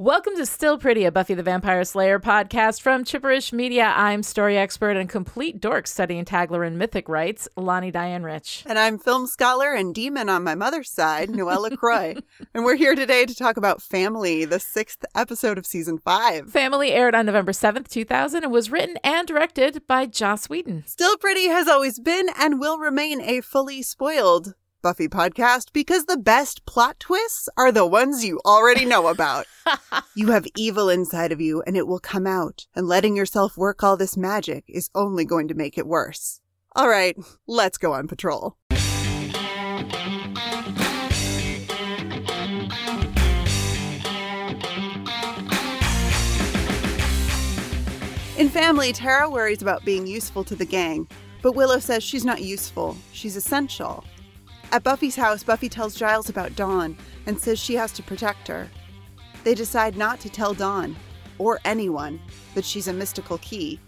[0.00, 3.92] Welcome to Still Pretty, a Buffy the Vampire Slayer podcast from Chipperish Media.
[3.94, 8.64] I'm story expert and complete dork studying Tagler mythic rites, Lani Diane Rich.
[8.64, 12.14] And I'm film scholar and demon on my mother's side, Noelle LaCroix.
[12.54, 16.50] and we're here today to talk about Family, the sixth episode of season five.
[16.50, 20.84] Family aired on November 7th, 2000, and was written and directed by Joss Whedon.
[20.86, 26.16] Still Pretty has always been and will remain a fully spoiled Buffy podcast because the
[26.16, 29.46] best plot twists are the ones you already know about.
[30.14, 33.82] you have evil inside of you and it will come out, and letting yourself work
[33.82, 36.40] all this magic is only going to make it worse.
[36.74, 37.16] All right,
[37.46, 38.56] let's go on patrol.
[48.38, 51.06] In Family, Tara worries about being useful to the gang,
[51.42, 54.02] but Willow says she's not useful, she's essential.
[54.72, 58.68] At Buffy's house, Buffy tells Giles about Dawn and says she has to protect her.
[59.42, 60.94] They decide not to tell Dawn,
[61.38, 62.20] or anyone,
[62.54, 63.80] that she's a mystical key.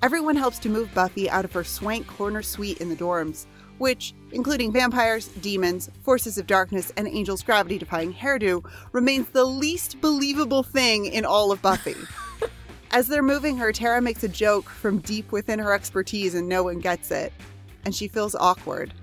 [0.00, 3.44] Everyone helps to move Buffy out of her swank corner suite in the dorms,
[3.76, 10.00] which, including vampires, demons, forces of darkness, and Angel's gravity defying hairdo, remains the least
[10.00, 11.96] believable thing in all of Buffy.
[12.92, 16.62] As they're moving her, Tara makes a joke from deep within her expertise and no
[16.62, 17.32] one gets it.
[17.84, 18.94] And she feels awkward.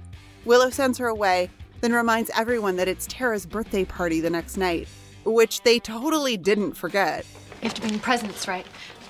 [0.47, 1.49] Willow sends her away,
[1.81, 4.87] then reminds everyone that it's Tara's birthday party the next night,
[5.25, 7.25] which they totally didn't forget.
[7.61, 8.65] You have to bring presents, right?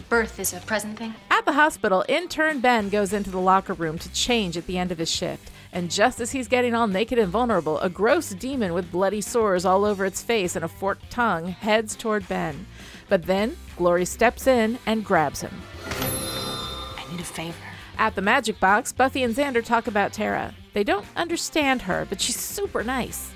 [0.10, 1.14] Birth is a present thing.
[1.30, 4.92] At the hospital, intern Ben goes into the locker room to change at the end
[4.92, 5.52] of his shift.
[5.72, 9.64] And just as he's getting all naked and vulnerable, a gross demon with bloody sores
[9.64, 12.66] all over its face and a forked tongue heads toward Ben.
[13.10, 15.54] But then Glory steps in and grabs him.
[15.86, 17.67] I need a favor.
[18.00, 20.54] At the magic box, Buffy and Xander talk about Tara.
[20.74, 23.32] They don't understand her, but she's super nice.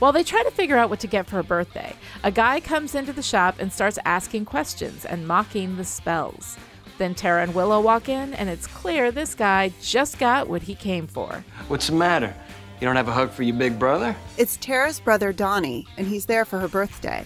[0.00, 1.94] While they try to figure out what to get for her birthday,
[2.24, 6.56] a guy comes into the shop and starts asking questions and mocking the spells.
[6.98, 10.74] Then Tara and Willow walk in, and it's clear this guy just got what he
[10.74, 11.44] came for.
[11.68, 12.34] What's the matter?
[12.80, 14.16] You don't have a hug for your big brother?
[14.38, 17.24] It's Tara's brother Donnie, and he's there for her birthday.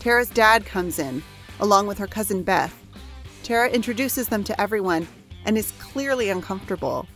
[0.00, 1.22] Tara's dad comes in,
[1.60, 2.78] along with her cousin Beth.
[3.42, 5.08] Tara introduces them to everyone
[5.44, 7.06] and is clearly uncomfortable.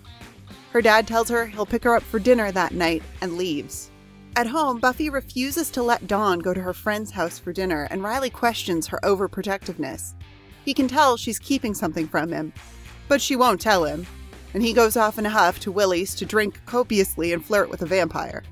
[0.73, 3.91] Her dad tells her he'll pick her up for dinner that night and leaves.
[4.37, 8.03] At home, Buffy refuses to let Dawn go to her friend's house for dinner, and
[8.03, 10.15] Riley questions her overprotectiveness.
[10.65, 12.53] He can tell she's keeping something from him,
[13.09, 14.07] but she won't tell him,
[14.55, 17.83] and he goes off in a huff to Willie's to drink copiously and flirt with
[17.83, 18.45] a vampire.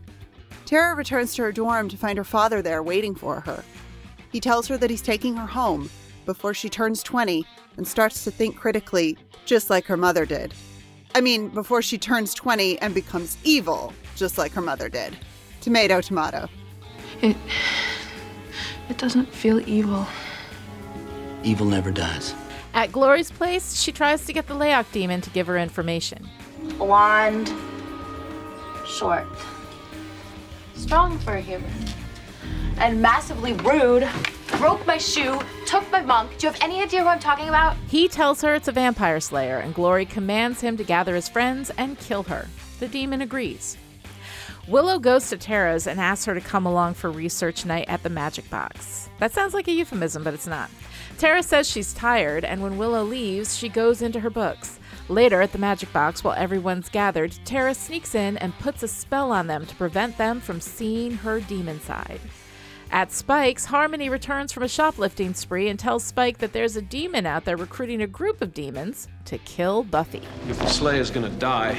[0.65, 3.63] Tara returns to her dorm to find her father there waiting for her.
[4.33, 5.89] He tells her that he's taking her home
[6.25, 10.55] before she turns 20 and starts to think critically, just like her mother did.
[11.15, 15.17] I mean, before she turns 20 and becomes evil, just like her mother did.
[15.61, 16.49] Tomato, tomato.
[17.23, 17.37] It.
[18.89, 20.07] It doesn't feel evil.
[21.43, 22.35] Evil never does.
[22.75, 26.29] At Glory's place, she tries to get the Lei-Ach demon to give her information.
[26.77, 27.51] Blonde,
[28.87, 29.27] short,
[30.75, 31.71] strong for a human,
[32.79, 34.09] and massively rude.
[34.59, 36.39] Broke my shoe, took my monk.
[36.39, 37.77] Do you have any idea who I'm talking about?
[37.89, 41.71] He tells her it's a vampire slayer, and Glory commands him to gather his friends
[41.77, 42.49] and kill her.
[42.79, 43.77] The demon agrees.
[44.69, 48.09] Willow goes to Tara's and asks her to come along for research night at the
[48.09, 49.09] Magic Box.
[49.21, 50.71] That sounds like a euphemism, but it's not.
[51.19, 54.79] Tara says she's tired, and when Willow leaves, she goes into her books.
[55.09, 59.31] Later, at the Magic Box, while everyone's gathered, Tara sneaks in and puts a spell
[59.31, 62.21] on them to prevent them from seeing her demon side.
[62.91, 67.27] At Spike's, Harmony returns from a shoplifting spree and tells Spike that there's a demon
[67.27, 70.23] out there recruiting a group of demons to kill Buffy.
[70.49, 71.77] If the is gonna die,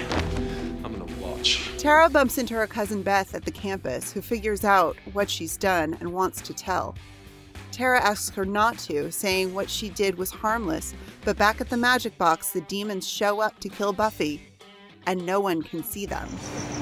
[0.83, 1.71] I'm gonna watch.
[1.77, 5.97] Tara bumps into her cousin Beth at the campus, who figures out what she's done
[5.99, 6.95] and wants to tell.
[7.71, 10.93] Tara asks her not to, saying what she did was harmless,
[11.23, 14.41] but back at the magic box, the demons show up to kill Buffy,
[15.07, 16.29] and no one can see them.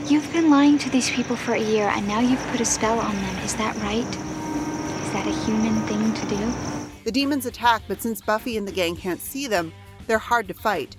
[0.08, 3.00] You've been lying to these people for a year, and now you've put a spell
[3.00, 3.38] on them.
[3.46, 4.06] Is that right?
[4.06, 6.54] Is that a human thing to do?
[7.06, 9.72] The demons attack, but since Buffy and the gang can't see them,
[10.08, 10.98] they're hard to fight.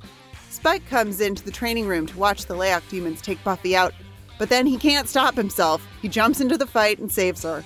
[0.51, 3.93] Spike comes into the training room to watch the Lei-Ach demons take Buffy out,
[4.39, 5.87] but then he can't stop himself.
[6.01, 7.65] He jumps into the fight and saves her.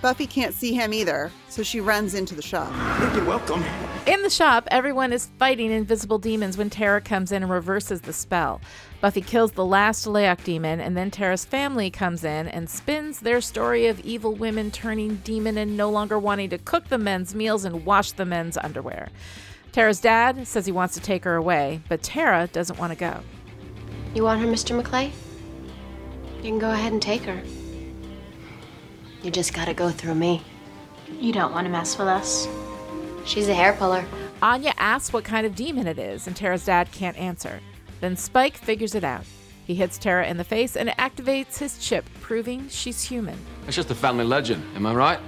[0.00, 2.70] Buffy can't see him either, so she runs into the shop.
[3.16, 3.64] You're welcome.
[4.06, 8.12] In the shop, everyone is fighting invisible demons when Tara comes in and reverses the
[8.12, 8.60] spell.
[9.00, 13.40] Buffy kills the last Lei-Ach demon, and then Tara's family comes in and spins their
[13.40, 17.64] story of evil women turning demon and no longer wanting to cook the men's meals
[17.64, 19.10] and wash the men's underwear.
[19.70, 23.20] Tara's dad says he wants to take her away, but Tara doesn't want to go.
[24.14, 24.74] You want her, Mr.
[24.74, 25.12] Maclay?
[26.38, 27.40] You can go ahead and take her.
[29.22, 30.42] You just gotta go through me.
[31.08, 32.48] You don't want to mess with us.
[33.24, 34.04] She's a hair puller.
[34.42, 37.60] Anya asks what kind of demon it is, and Tara's dad can't answer.
[38.00, 39.24] Then Spike figures it out.
[39.66, 43.38] He hits Tara in the face and activates his chip, proving she's human.
[43.66, 45.20] It's just a family legend, am I right?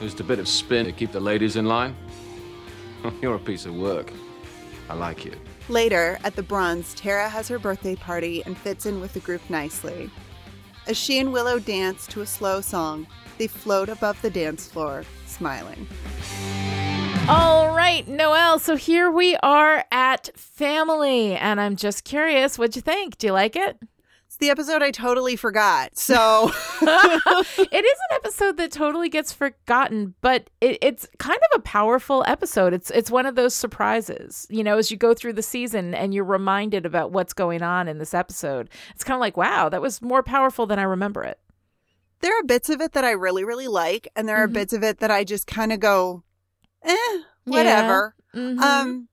[0.00, 1.94] Just a bit of spin to keep the ladies in line.
[3.22, 4.12] You're a piece of work.
[4.88, 5.32] I like you.
[5.68, 9.48] Later, at the Bronze, Tara has her birthday party and fits in with the group
[9.48, 10.10] nicely.
[10.86, 13.06] As she and Willow dance to a slow song,
[13.38, 15.86] they float above the dance floor, smiling.
[17.26, 18.58] All right, Noelle.
[18.58, 23.16] So here we are at Family, and I'm just curious, what'd you think?
[23.16, 23.78] Do you like it?
[24.26, 25.96] It's the episode I totally forgot.
[25.96, 26.50] So
[26.82, 32.24] it is an episode that totally gets forgotten, but it, it's kind of a powerful
[32.26, 32.74] episode.
[32.74, 36.12] It's it's one of those surprises, you know, as you go through the season and
[36.12, 38.68] you're reminded about what's going on in this episode.
[38.94, 41.38] It's kind of like, wow, that was more powerful than I remember it.
[42.20, 44.52] there are bits of it that I really, really like, and there are Mhm.
[44.54, 46.22] bits of it that I just kind of go,
[46.84, 48.14] eh, whatever.
[48.34, 48.60] Mhm.
[48.60, 49.08] Um,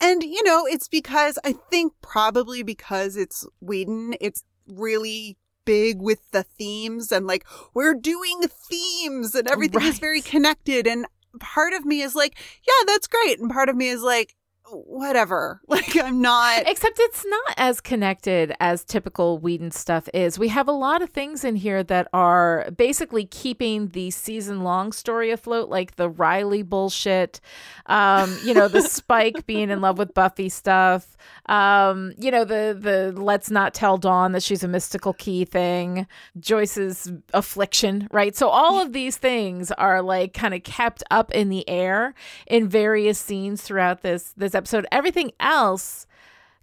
[0.00, 6.30] and you know, it's because I think probably because it's Whedon, it's really big with
[6.30, 7.44] the themes and like
[7.74, 10.86] we're doing themes and everything is very connected.
[10.86, 11.06] And
[11.40, 12.36] part of me is like,
[12.66, 14.34] yeah, that's great, and part of me is like,
[14.72, 15.60] whatever.
[15.78, 16.64] Like I'm not.
[16.66, 20.38] Except it's not as connected as typical Whedon stuff is.
[20.38, 24.90] We have a lot of things in here that are basically keeping the season long
[24.90, 27.40] story afloat, like the Riley bullshit,
[27.86, 31.16] um, you know, the Spike being in love with Buffy stuff,
[31.46, 36.06] um, you know, the the let's not tell Dawn that she's a mystical key thing,
[36.38, 38.34] Joyce's affliction, right?
[38.36, 42.14] So all of these things are like kind of kept up in the air
[42.46, 44.86] in various scenes throughout this this episode.
[44.92, 46.06] Everything else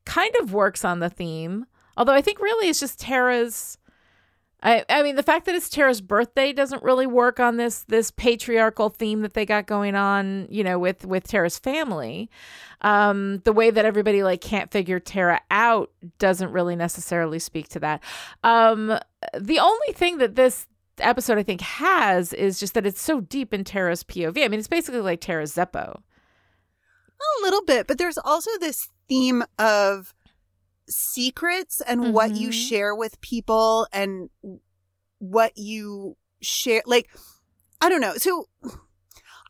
[0.06, 1.66] kind of works on the theme,
[1.98, 3.78] although I think really it's just Tara's.
[4.64, 8.12] I, I mean the fact that it's Tara's birthday doesn't really work on this this
[8.12, 12.30] patriarchal theme that they got going on, you know, with with Tara's family.
[12.82, 17.80] Um, the way that everybody like can't figure Tara out doesn't really necessarily speak to
[17.80, 18.04] that.
[18.44, 18.98] Um,
[19.40, 20.68] the only thing that this
[21.00, 24.44] episode I think has is just that it's so deep in Tara's POV.
[24.44, 26.02] I mean, it's basically like Tara's Zeppo.
[27.20, 30.14] A little bit, but there's also this theme of
[30.88, 32.68] secrets and what you Mhm.
[32.70, 34.30] share with people and
[35.20, 36.84] what you share.
[36.86, 37.10] Like,
[37.82, 38.18] I don't know.
[38.18, 38.48] So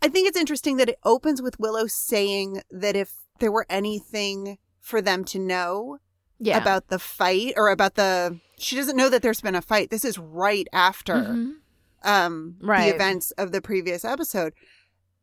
[0.02, 4.58] I think it's interesting that it opens with Willow saying that if there were anything
[4.80, 5.98] for them to know
[6.40, 6.58] Yeah.
[6.58, 9.90] about the fight or about the, she doesn't know that there's been a fight.
[9.90, 11.56] This is right after Mhm.
[12.04, 12.90] um Right.
[12.90, 14.54] the events of the previous episode.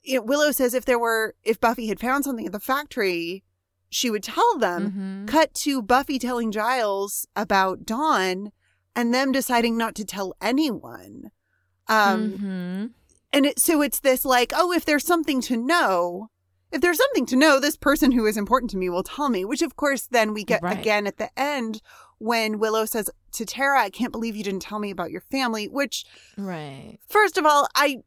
[0.02, 3.44] You know, Willow says if there were if Buffy had found something at the factory,
[3.88, 5.26] she would tell them.
[5.26, 5.28] Mhm.
[5.28, 8.52] Cut to Buffy telling Giles about Dawn
[8.96, 11.31] and them deciding not to tell anyone.
[11.88, 12.90] Um Mhm.
[13.32, 16.28] and it, so it's this like, oh, if there's something to know,
[16.70, 19.44] if there's something to know, this person who is important to me will tell me,
[19.44, 20.78] which of course then we get Right.
[20.78, 21.81] again at the end
[22.19, 25.66] when Willow says to Tara, I can't believe you didn't tell me about your family,
[25.69, 26.04] which
[26.37, 26.99] Right.
[27.08, 28.02] First of all, I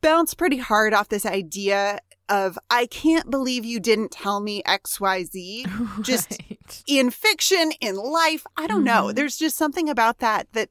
[0.00, 6.02] bounce pretty hard off this idea of I can't believe you didn't tell me XYZ.
[6.04, 6.40] Just
[6.86, 9.04] in fiction, in life, I don't know.
[9.06, 9.14] Mhm.
[9.14, 10.68] There's just something about that that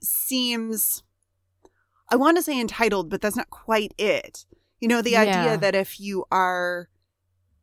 [0.00, 1.02] seems
[2.10, 4.44] I want to say entitled, but that's not quite it.
[4.80, 5.20] You know, the Yeah.
[5.22, 6.88] idea that if you are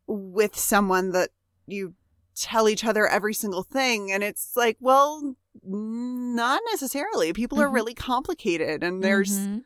[0.07, 1.29] with someone that
[1.67, 1.93] you
[2.35, 7.31] tell each other every single thing and it's like, well, not necessarily.
[7.31, 7.73] People are Mhm.
[7.73, 9.63] really complicated and there's Mhm.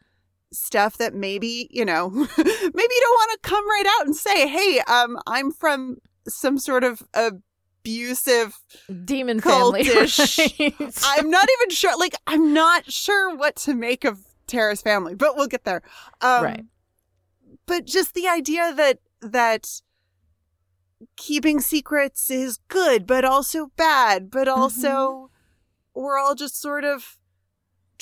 [0.53, 4.47] Stuff that maybe, you know, maybe you don't want to come right out and say,
[4.47, 8.59] "Hey, um I'm from some sort of abusive
[9.03, 9.87] demon family.
[9.89, 10.69] right?
[11.03, 15.35] I'm not even sure like I'm not sure what to make of Tara's family, but
[15.35, 15.81] we'll get there.
[16.21, 16.65] Um Right.
[17.65, 19.81] But just the idea that that
[21.15, 25.29] keeping secrets is good but also bad, but also
[25.93, 27.17] we're all just sort of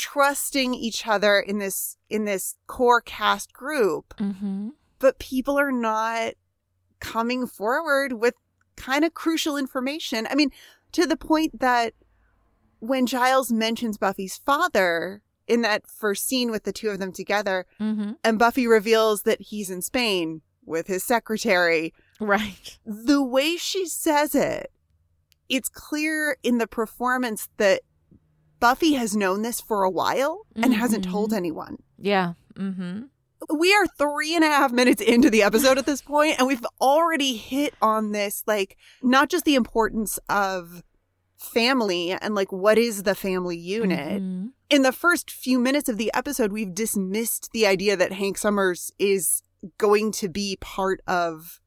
[0.01, 4.69] trusting each other in this in this core cast group Mm-hmm.
[4.97, 6.33] but people are not
[6.99, 8.33] coming forward with
[8.75, 10.27] kind of crucial information.
[10.29, 10.49] I mean,
[10.93, 11.93] to the point that
[12.79, 17.65] when Giles mentions Buffy's father in that first scene with the two of them together,
[17.79, 18.13] Mm-hmm.
[18.23, 22.77] and Buffy reveals that he's in Spain with his secretary, Right.
[22.85, 24.71] the way she says it,
[25.49, 27.81] it's clear in the performance that
[28.61, 31.11] Buffy has known this for a while and hasn't Mhm.
[31.11, 31.79] told anyone.
[31.97, 32.33] Yeah.
[32.55, 33.01] Mm-hmm.
[33.57, 36.63] we are three and a half minutes into the episode at this point, and we've
[36.79, 40.83] already hit on this like not just the importance of
[41.37, 44.21] family and like what is the family unit.
[44.21, 44.51] Mhm.
[44.69, 48.91] In the first few minutes of the episode, we've dismissed the idea that Hank Summers
[48.99, 49.41] is
[49.79, 51.59] going to be part of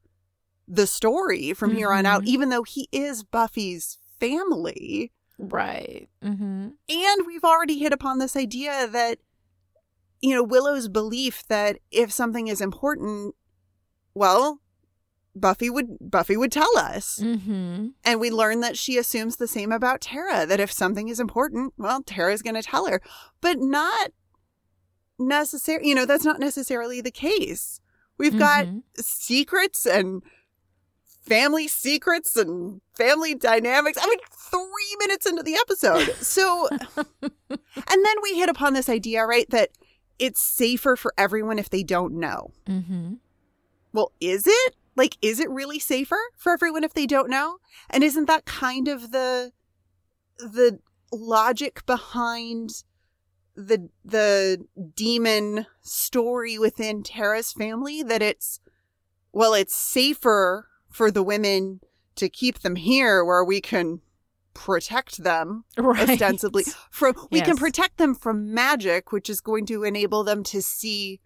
[0.67, 2.27] the story from here on out, Mhm.
[2.27, 5.11] even though he is Buffy's family.
[5.37, 6.07] Right.
[6.23, 6.69] Mm-hmm.
[6.89, 9.19] And we've already hit upon this idea that,
[10.21, 13.35] you know, Willow's belief that if something is important,
[14.13, 14.59] well,
[15.35, 17.19] Buffy would Buffy would tell us.
[17.21, 17.87] Mm-hmm.
[18.05, 21.73] And we learn that she assumes the same about Tara, that if something is important,
[21.77, 23.01] well, Tara's going to tell her.
[23.41, 24.11] But not
[25.19, 27.81] necessarily, you know, that's not necessarily the case.
[28.17, 28.83] We've got Mhm.
[28.97, 30.23] secrets and
[31.25, 33.97] family secrets and family dynamics.
[34.01, 36.15] I mean, three minutes into the episode.
[36.17, 36.67] So,
[37.21, 39.69] and then we hit upon this idea, right, that
[40.19, 42.51] it's safer for everyone if they don't know.
[42.67, 43.15] Mm-hmm.
[43.93, 44.75] Well, is it?
[44.95, 47.57] Like, is it really safer for everyone if they don't know?
[47.89, 49.51] And isn't that kind of the
[50.37, 50.79] the
[51.11, 52.83] logic behind
[53.55, 54.65] the the
[54.95, 58.59] demon story within Tara's family that it's
[59.31, 61.81] well, it's safer for the women
[62.15, 63.99] to keep them here where we can
[64.53, 66.09] protect them Right.
[66.09, 70.61] ostensibly from we can protect them from magic which is going to enable them to
[70.61, 71.19] see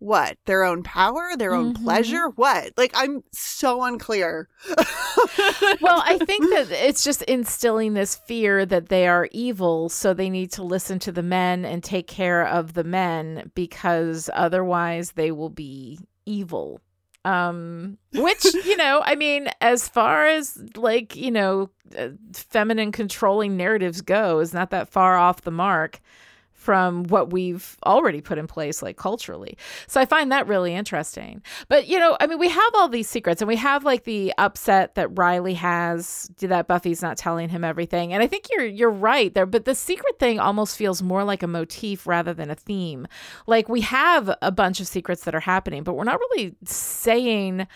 [0.00, 1.84] what their own power their own Mhm.
[1.84, 4.48] pleasure what like i'm so unclear
[5.80, 10.30] well, I think that it's just instilling this fear that they are evil, so they
[10.30, 15.30] need to listen to the men and take care of the men because otherwise they
[15.30, 16.80] will be evil.
[17.24, 23.56] Um, which, you know, I mean, as far as like, you know, uh, feminine controlling
[23.56, 26.00] narratives go, is not that far off the mark
[26.62, 29.58] from what we've already put in place like culturally.
[29.88, 31.42] So I find that really interesting.
[31.68, 34.32] But you know, I mean we have all these secrets and we have like the
[34.38, 38.12] upset that Riley has that Buffy's not telling him everything.
[38.12, 41.42] And I think you're you're right there, but the secret thing almost feels more like
[41.42, 43.08] a motif rather than a theme.
[43.48, 47.66] Like we have a bunch of secrets that are happening, but we're not really saying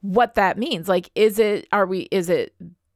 [0.00, 0.88] what that means.
[0.88, 2.54] Like is it are we is it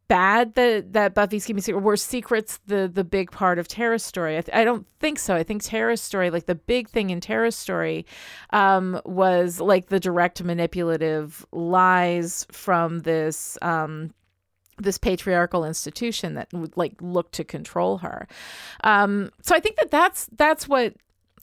[0.09, 1.83] bad that that Buffy's keeping secret?
[1.83, 4.39] Were secrets the the big part of Tara's story?
[4.39, 5.35] I, th- I don't think so.
[5.35, 8.07] I think Tara's story, like the big thing in Tara's story,
[8.51, 13.59] um, was like the direct manipulative lies from this.
[13.63, 14.13] Um,
[14.79, 18.27] this patriarchal institution that would like look to control her
[18.83, 20.95] um so i think that that's that's what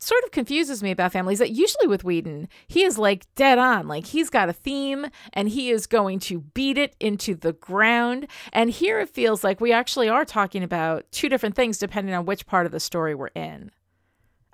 [0.01, 3.88] sort of confuses me about families that usually with Whedon, he is like dead on.
[3.88, 8.27] Like he's got a theme and he is going to beat it into the ground.
[8.51, 12.25] And here it feels like we actually are talking about two different things depending on
[12.25, 13.72] which part of the story we're in.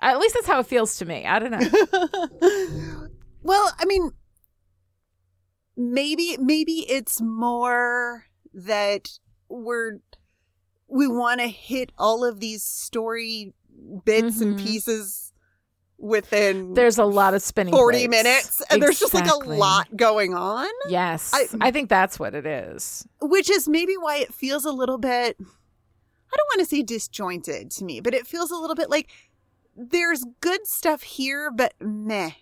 [0.00, 1.24] At least that's how it feels to me.
[1.26, 3.08] I don't know.
[3.42, 4.10] well i mean
[5.76, 9.10] maybe maybe it's more that
[9.48, 9.98] we're
[10.88, 13.54] we want to hit all of these story
[14.04, 14.62] bits and Mhm.
[14.64, 15.27] pieces
[15.98, 18.10] within There's a lot of spinning 40 plates.
[18.10, 21.30] minutes and there's just like a lot going on Yes.
[21.34, 23.06] I- I think that's what it is.
[23.20, 27.70] which is maybe why it feels a little bit I don't want to say disjointed
[27.72, 29.08] to me, but it feels a little bit like
[29.74, 32.32] there's good stuff here, but meh.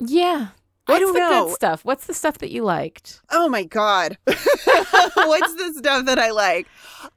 [0.00, 0.48] Yeah.
[0.88, 1.44] I What's don't the know.
[1.46, 1.84] good stuff?
[1.84, 3.20] What's the stuff that you liked?
[3.30, 4.16] Oh my god.
[4.24, 6.66] What's the stuff that I like?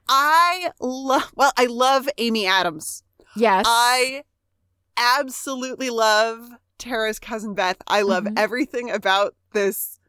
[0.08, 3.04] I love well, I love Amy Adams.
[3.36, 3.64] Yes.
[3.68, 4.24] I
[5.00, 7.78] absolutely love Tara's cousin Beth.
[7.88, 8.34] I love Mhm.
[8.38, 10.00] everything about this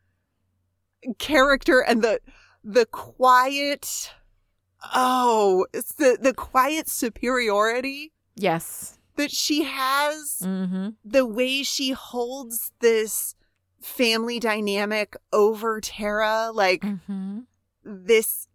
[1.19, 2.21] character and the
[2.63, 4.13] the quiet
[4.95, 8.99] oh, it's the the quiet superiority Yes.
[9.17, 10.91] that she has Mm-hmm.
[11.05, 13.35] the way she holds this
[13.81, 17.41] family dynamic over Tara, like Mm-hmm.
[17.83, 18.47] this,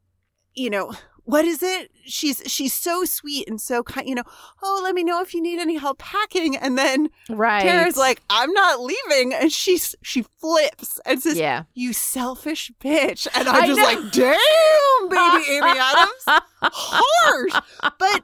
[0.54, 0.94] you know,
[1.26, 1.92] what is it?
[2.06, 4.24] She's she's so sweet and so kind, you know,
[4.64, 6.56] oh, let me know if you need any help packing.
[6.56, 7.62] And then Right.
[7.64, 9.34] Tara's like, I'm not leaving.
[9.34, 11.64] And she's she flips and says, yeah.
[11.74, 13.28] You selfish bitch.
[13.34, 13.86] And I'm I just know.
[13.86, 16.44] like, damn, baby Amy Adams.
[16.62, 17.54] Harsh.
[18.00, 18.24] But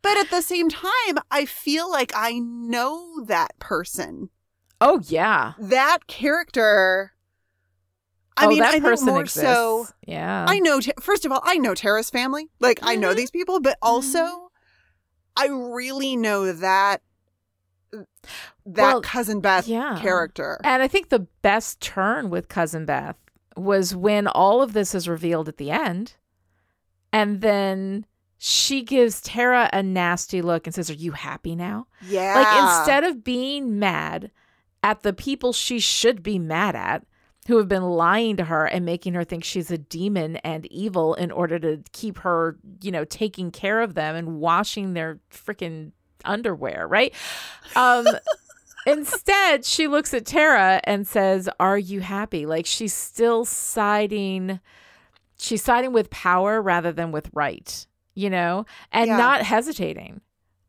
[0.00, 4.30] but at the same time, I feel like I know that person.
[4.80, 5.54] Oh yeah.
[5.58, 7.12] that character
[8.38, 9.40] i oh, mean that i think person more exists.
[9.48, 10.46] so Yeah.
[10.48, 13.16] i know first of all i know tara's family like i know Mhm.
[13.16, 14.50] these people but also
[15.36, 17.02] i really know that
[17.92, 18.02] that
[18.92, 19.98] Well, cousin beth yeah.
[20.00, 23.16] character And I think the best turn with cousin Beth
[23.56, 26.14] was when all of this is revealed at the end,
[27.12, 28.04] and then
[28.36, 33.04] she gives Tara a nasty look and says, "Are you happy now?" yeah Like instead
[33.04, 34.30] of being mad
[34.82, 37.04] at the people she should be mad at,
[37.48, 41.14] who have been lying to her and making her think she's a demon and evil
[41.14, 45.90] in order to keep her, you know, taking care of them and washing their freaking
[46.24, 47.12] underwear, right?
[47.74, 48.06] Um
[48.86, 54.60] instead, she looks at Tara and says, "Are you happy?" Like she's still siding
[55.40, 59.16] she's siding with power rather than with right, you know, and Yeah.
[59.16, 60.20] not hesitating.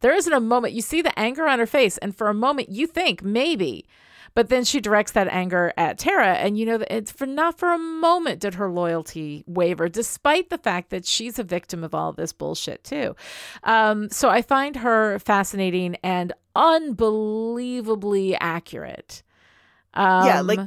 [0.02, 2.70] There isn't a moment you see the anger on her face, and for a moment
[2.70, 3.86] you think maybe,
[4.40, 7.74] but then she directs that anger at Tara, and you know it's for not for
[7.74, 12.14] a moment did her loyalty waver, despite the fact that she's a victim of all
[12.14, 13.18] this bullshit too.
[13.66, 19.24] Um, so I find her fascinating and unbelievably accurate.
[19.94, 20.60] Um, yeah, like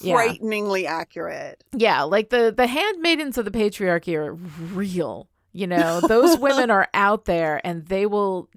[0.00, 0.14] yeah.
[0.14, 1.62] frighteningly accurate.
[1.72, 5.28] yeah, like the the handmaidens of the patriarchy are real.
[5.52, 8.48] You know, those women are out there and they will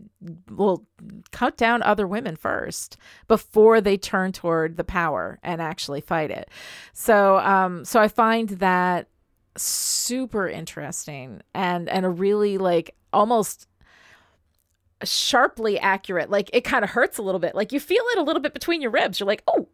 [0.49, 0.85] will
[1.31, 2.97] cut down other women first
[3.27, 6.49] before they turn toward the power and actually fight it.
[6.93, 9.07] So um so I find that
[9.57, 13.67] super interesting and and a really like almost
[15.03, 16.29] sharply accurate.
[16.29, 17.55] Like it kind of hurts a little bit.
[17.55, 19.19] Like you feel it a little bit between your ribs.
[19.19, 19.67] You're like, "Oh,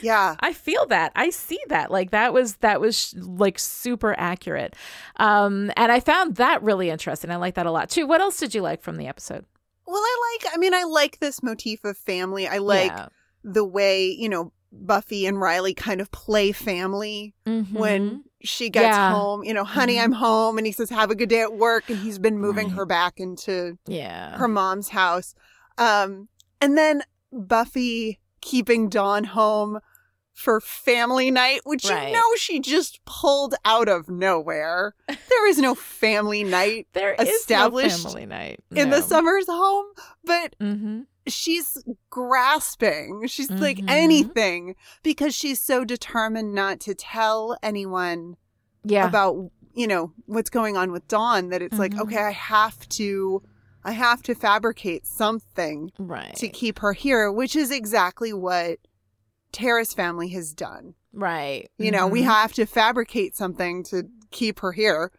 [0.00, 0.36] Yeah.
[0.40, 1.12] I feel that.
[1.14, 1.90] I see that.
[1.90, 4.74] Like that was that was like super accurate.
[5.16, 7.30] Um and I found that really interesting.
[7.30, 8.06] I like that a lot too.
[8.06, 9.44] What else did you like from the episode?
[9.86, 12.48] Well, I like, I mean, I like this motif of family.
[12.48, 13.08] I like Yeah.
[13.44, 17.34] the way, you know, Buffy and Riley kind of play family
[17.72, 19.12] when she gets Yeah.
[19.12, 19.44] home.
[19.44, 20.02] You know, honey, Mhm.
[20.02, 20.58] I'm home.
[20.58, 21.88] And he says, have a good day at work.
[21.88, 22.76] And he's been moving Right.
[22.76, 24.36] her back into yeah.
[24.38, 25.34] her mom's house.
[25.78, 26.28] Um,
[26.60, 27.02] and then
[27.32, 29.80] Buffy keeping Dawn home
[30.32, 32.08] for family night, which Right.
[32.08, 34.94] you know she just pulled out of nowhere.
[35.08, 39.86] There is no family night there is established no family night in the Summers' home,
[40.24, 41.06] but Mhm.
[41.26, 41.78] she's
[42.10, 43.26] grasping.
[43.26, 43.84] She's like Mhm.
[43.90, 48.36] anything because she's so determined not to tell anyone
[48.84, 49.06] Yeah.
[49.08, 52.00] about, you know, what's going on with Dawn that it's like, Mhm.
[52.02, 53.42] okay, I have to
[53.86, 56.34] I have to fabricate something right.
[56.36, 58.78] to keep her here, which is exactly what
[59.52, 60.94] Tara's family has done.
[61.12, 61.70] right.
[61.78, 62.26] You know, we Mhm.
[62.26, 65.12] have to fabricate something to keep her here.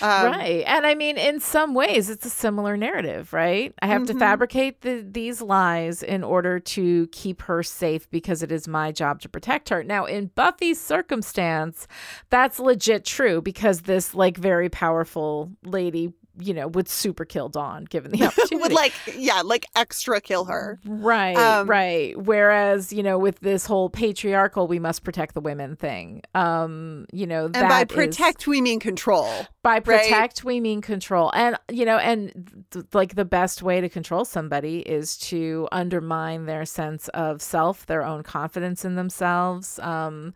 [0.00, 0.64] Um, right.
[0.66, 3.74] And I mean, in some ways, it's a similar narrative, right?
[3.82, 4.18] I have to Mhm.
[4.18, 9.20] fabricate the, these lies in order to keep her safe because it is my job
[9.22, 9.84] to protect her.
[9.84, 11.86] Now, in Buffy's circumstance,
[12.30, 17.84] that's legit true because this, like, very powerful lady, you know, would super kill Dawn
[17.84, 18.56] given the opportunity.
[18.56, 20.80] Would like, yeah, like extra kill her.
[20.86, 22.16] Right, Um, right.
[22.18, 26.22] Whereas, you know, with this whole patriarchal, we must protect the women thing.
[26.34, 29.28] Um, you know, And by that is- protect, we mean control.
[29.62, 29.84] by right?
[29.84, 34.24] protect we mean control and you know and th- like the best way to control
[34.24, 40.34] somebody is to undermine their sense of self their own confidence in themselves um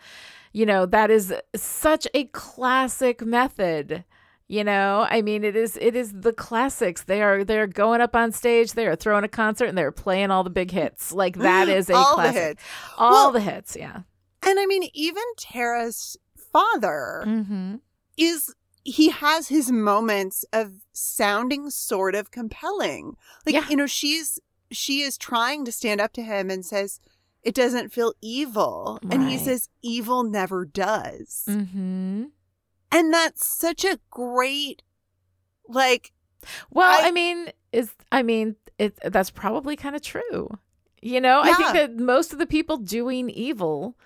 [0.52, 4.04] you know that is such a classic method
[4.48, 8.14] you know i mean it is it is the classics they are they're going up
[8.14, 11.36] on stage they are throwing a concert and they're playing all the big hits like
[11.38, 12.62] that is a All the hits.
[12.96, 14.02] all Well- the hits yeah
[14.42, 16.16] And I mean, even Tara's
[16.52, 17.76] father mm-hmm.
[18.16, 18.54] is
[18.84, 23.16] he has his moments of sounding sort of compelling.
[23.44, 23.68] Like, Yeah.
[23.68, 24.38] you know, she's
[24.70, 27.00] she is trying to stand up to him and says,
[27.42, 29.00] It doesn't feel evil.
[29.10, 31.42] And he says, Evil never does.
[31.48, 32.24] mm-hmm
[32.92, 34.82] And that's such a great
[35.68, 36.12] like
[36.70, 40.58] Well, I, I- mean, is I mean, it that's probably kind of true.
[41.02, 43.96] You know, I think that most of the people doing evil,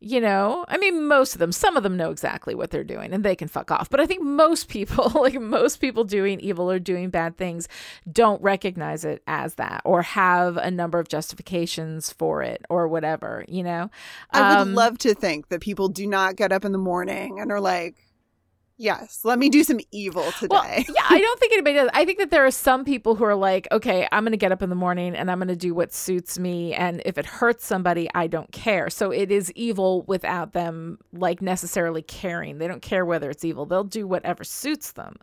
[0.00, 3.14] you know, I mean, most of them, some of them know exactly what they're doing
[3.14, 3.88] and they can fuck off.
[3.88, 7.66] But I think most people, like most people doing evil or doing bad things,
[8.10, 13.44] don't recognize it as that or have a number of justifications for it or whatever,
[13.48, 13.90] you know?
[14.30, 17.40] I would Um, love to think that people do not get up in the morning
[17.40, 17.94] and are like,
[18.76, 20.48] Yes, let me do some evil today.
[20.50, 21.90] Well, yeah, I don't think anybody does.
[21.94, 24.50] I think that there are some people who are like, okay, I'm going to get
[24.50, 26.74] up in the morning and I'm going to do what suits me.
[26.74, 28.90] And if it hurts somebody, I don't care.
[28.90, 32.58] So it is evil without them like necessarily caring.
[32.58, 33.64] They don't care whether it's evil.
[33.64, 35.16] They'll do whatever suits them.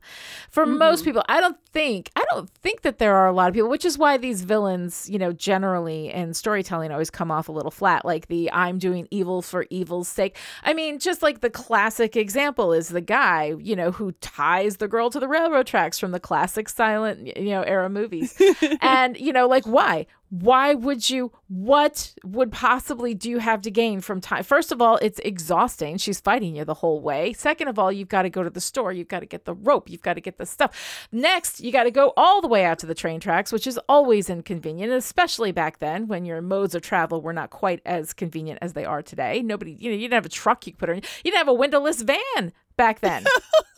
[0.50, 1.10] For most mm-hmm.
[1.10, 3.84] people, I don't think, I don't think that there are a lot of people, which
[3.84, 8.06] is why these villains, you know, generally in storytelling always come off a little flat,
[8.06, 10.38] like the I'm doing evil for evil's sake.
[10.64, 14.88] I mean, just like the classic example is the guy, you know, who ties the
[14.88, 18.40] girl to the railroad tracks from the classic silent, you know, era movies.
[18.82, 20.06] and, you know, like why?
[20.32, 24.82] why would you what would possibly do you have to gain from time first of
[24.82, 25.98] all it's exhausting.
[25.98, 27.34] She's fighting you the whole way.
[27.34, 28.94] Second of all you've got to go to the store.
[28.94, 29.90] You've got to get the rope.
[29.90, 31.08] You've got to get the stuff.
[31.12, 33.78] Next you got to go all the way out to the train tracks which is
[33.90, 38.60] always inconvenient especially back then when your modes of travel were not quite as convenient
[38.62, 39.42] as they are today.
[39.42, 41.40] Nobody you know you didn't have a truck you could put her in you didn't
[41.40, 43.24] have a windowless van back then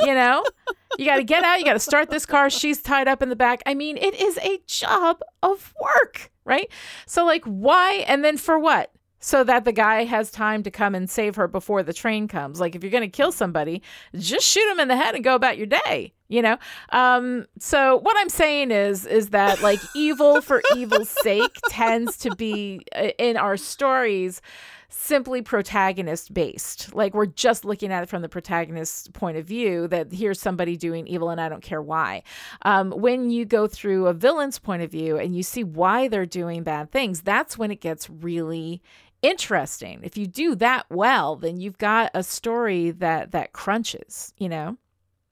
[0.02, 0.44] you know
[0.98, 3.30] you got to get out you got to start this car she's tied up in
[3.30, 6.70] the back i mean it is a job of work right?
[7.06, 8.04] So, like, why?
[8.08, 8.92] And then for what?
[9.20, 12.60] So that the guy has time to come and save her before the train comes.
[12.60, 13.82] Like, if you're going to kill somebody,
[14.16, 16.58] just shoot him in the head and go about your day, you know?
[16.90, 22.36] Um, so, what I'm saying is, is that like evil for evil's sake tends to
[22.36, 24.42] be uh, in our stories
[24.94, 26.94] simply protagonist based.
[26.94, 30.78] Like we're just looking at it from the protagonist's point of view that here's somebody
[30.78, 32.24] doing evil and I don't care why.
[32.62, 36.26] Um, when you go through a villain's point of view and you see why they're
[36.26, 38.82] doing bad things, that's when it gets really
[39.22, 40.00] interesting.
[40.04, 44.78] If you do that well, then you've got a story that that crunches, you know?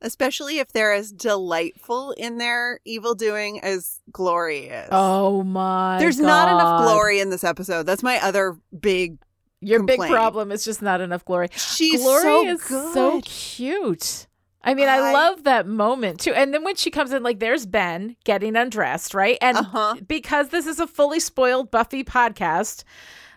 [0.04, 4.90] Especially if they're as delightful in their evil doing as Glory is.
[4.92, 6.26] Oh my There's God.
[6.26, 7.84] not enough glory in this episode.
[7.84, 9.20] That's my other big
[9.62, 10.02] Your complaint.
[10.02, 11.48] big problem is just not enough glory.
[11.56, 12.94] She's glory so is good.
[12.94, 14.28] so cute.
[14.64, 16.34] I mean, I, I- love that moment too.
[16.34, 19.38] And then when she comes in, like, there's Ben getting undressed, right?
[19.42, 19.96] And Uh-huh.
[20.08, 22.84] because this is a fully spoiled Buffy podcast,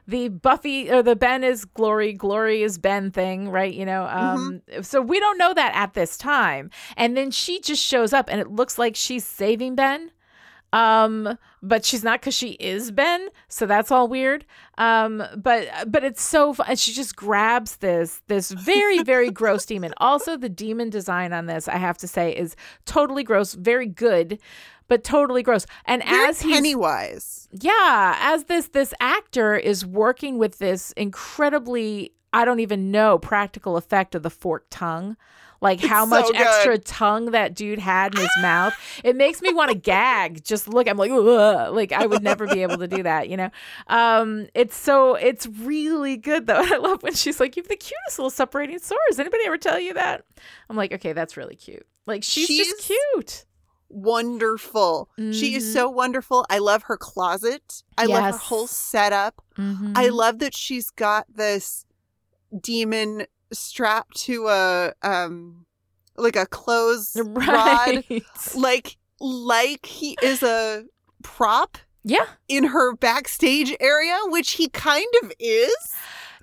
[0.07, 3.73] the Buffy or the Ben is Glory, Glory is Ben thing, right?
[3.73, 6.71] You know, um, so we don't know that at this time.
[6.99, 10.11] And then she just shows up, and it looks like she's saving Ben
[10.75, 14.45] um but she's not because she is ben so that's all weird.
[14.77, 19.65] Um but but it's so fun and she just grabs this this very very gross
[19.73, 19.95] demon.
[19.99, 24.39] Also the demon design on this i have to say is totally gross very good
[24.87, 25.65] but totally gross.
[25.87, 27.49] And as Pennywise.
[27.53, 33.77] yeah as this this actor is working with this incredibly i don't even know practical
[33.77, 35.17] effect of the forked tongue
[35.65, 38.73] like how It's much so extra tongue that dude had in his mouth
[39.03, 41.75] it makes me want to gag just look i'm like Ugh.
[41.75, 43.51] like i would never be able to do that you know
[43.89, 47.77] um it's so it's really good though i love when she's like you have the
[47.77, 50.25] cutest little separating sores anybody ever tell you that
[50.71, 53.45] i'm like okay that's really cute like she's, just She's- cute
[53.91, 55.09] Wonderful.
[55.33, 55.73] She is Mhm.
[55.73, 56.45] so wonderful.
[56.51, 57.83] I love her closet.
[57.97, 59.41] I love her whole setup.
[59.57, 59.93] Mhm.
[59.97, 61.87] I love that she's got this
[62.61, 65.67] demon strapped to a um
[66.17, 68.05] like a clothes rod.
[68.55, 70.85] Like like he is a
[71.23, 75.75] prop yeah in her backstage area, which he kind of is.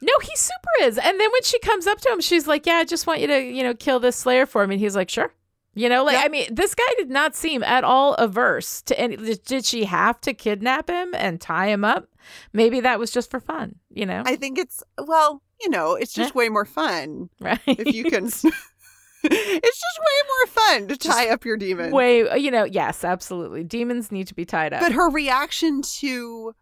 [0.04, 0.98] No, he super is.
[0.98, 3.28] And then when she comes up to him, she's like, "Yeah, I just want you
[3.28, 5.32] to, you know, kill this Slayer for me." And he's like, "Sure."
[5.74, 6.24] You know, like Yeah.
[6.26, 9.16] I mean, this guy did not seem at all averse to any.
[9.16, 12.10] Did she have to kidnap him and tie him up?
[12.52, 13.76] Maybe that was just for fun.
[13.90, 17.60] You know, I think it's well, you know, it's just way more fun right?
[17.68, 18.26] if you can.
[19.24, 21.92] it's just way more fun to tie up your demon.
[21.92, 23.64] way, you know, yes, absolutely.
[23.64, 24.82] Demons need to be tied up.
[24.82, 26.54] But her reaction to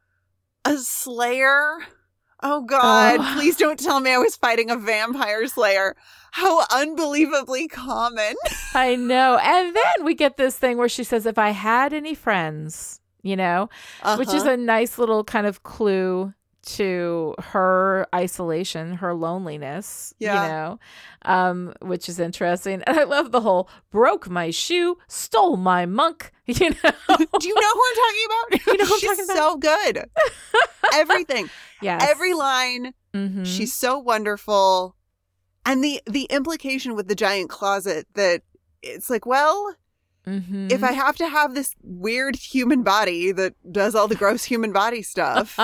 [0.65, 1.79] a slayer.
[2.41, 3.19] Oh God!
[3.19, 3.37] Ugh.
[3.37, 5.95] Please don't tell me I was fighting a vampire slayer.
[6.31, 8.35] How unbelievably common.
[8.73, 9.37] I know.
[9.41, 13.35] And then we get this thing where she says, "If I had any friends," you
[13.35, 13.69] know,
[14.17, 14.51] which is Uh-huh.
[14.53, 20.43] a nice little kind of clue to her isolation, her loneliness, Yeah.
[20.43, 20.79] you know,
[21.25, 22.83] um, which is interesting.
[22.87, 26.91] And I love the whole broke my shoe, stole my monk, you know.
[27.39, 28.67] Do you know who I'm talking about?
[28.67, 29.37] You know who I'm She's talking about?
[29.37, 30.09] so good.
[30.93, 31.49] Everything,
[31.81, 32.03] yes.
[32.09, 32.93] every line.
[33.13, 33.45] Mhm.
[33.45, 34.95] She's so wonderful,
[35.65, 38.41] and the the implication with the giant closet that
[38.81, 39.75] it's like, well,
[40.29, 40.71] Mhm.
[40.71, 44.71] if I have to have this weird human body that does all the gross human
[44.71, 45.57] body stuff,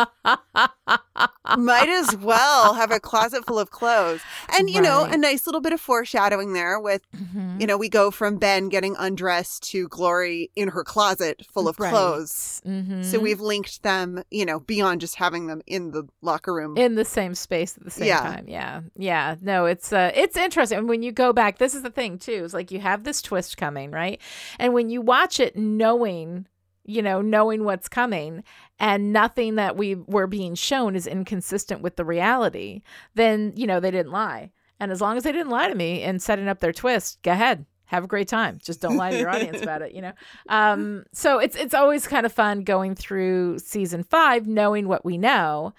[1.57, 4.21] might as well have a closet full of clothes.
[4.57, 7.61] And, you know, a nice little bit of foreshadowing there with, Mhm.
[7.61, 11.79] you know, we go from Ben getting undressed to Glory in her closet full of
[11.79, 11.91] Right.
[11.91, 12.61] clothes.
[12.65, 13.03] Mhm.
[13.05, 16.75] So we've linked them, you know, beyond just having them in the locker room.
[16.77, 18.19] in the same space at the same Yeah.
[18.19, 18.45] time.
[18.47, 18.81] Yeah.
[18.97, 19.35] Yeah.
[19.41, 20.77] No, it's uh it's interesting.
[20.79, 22.41] And when you go back, this is the thing too.
[22.43, 24.19] It's like you have this twist coming, right?
[24.59, 26.47] And when you watch it knowing,
[26.83, 28.43] you know, knowing what's coming
[28.79, 32.81] and nothing that we were being shown is inconsistent with the reality,
[33.15, 34.51] then, you know, they didn't lie.
[34.79, 37.31] And as long as they didn't lie to me in setting up their twist, go
[37.31, 37.65] ahead.
[37.85, 38.59] Have a great time.
[38.63, 40.13] Just don't lie to your audience about it, you know.
[40.49, 45.19] Um, so it's it's always kind of fun going through season five, knowing what we
[45.19, 45.73] know,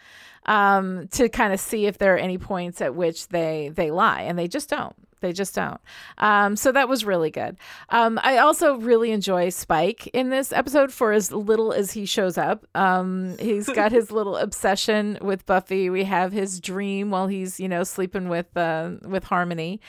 [0.47, 4.23] um, to kind of see if there are any points at which they they lie,
[4.23, 4.95] and they just don't.
[5.20, 5.81] They just don't.
[6.18, 7.57] Um, so that was really good.
[7.88, 12.37] Um, I also really enjoy Spike in this episode for as little as he shows
[12.37, 12.66] up.
[12.74, 15.88] Um, he's got his little obsession with Buffy.
[15.88, 19.81] We have his dream while he's you know sleeping with uh, with Harmony,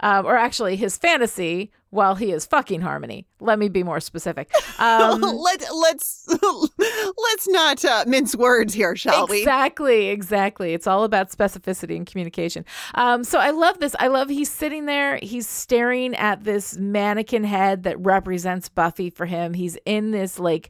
[0.00, 3.26] um, or actually his fantasy while he is fucking Harmony.
[3.40, 4.50] Let me be more specific.
[4.78, 6.28] Um, Let let's
[6.78, 9.38] let's not uh, mince words here, shall we?
[9.38, 10.74] Exactly, exactly.
[10.74, 12.66] It's all about specificity and communication.
[12.94, 13.96] Um, so I love this.
[13.98, 19.24] I love he's sitting there, he's staring at this mannequin head that represents Buffy for
[19.24, 19.54] him.
[19.54, 20.68] He's in this like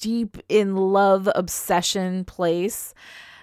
[0.00, 2.94] deep in love obsession place.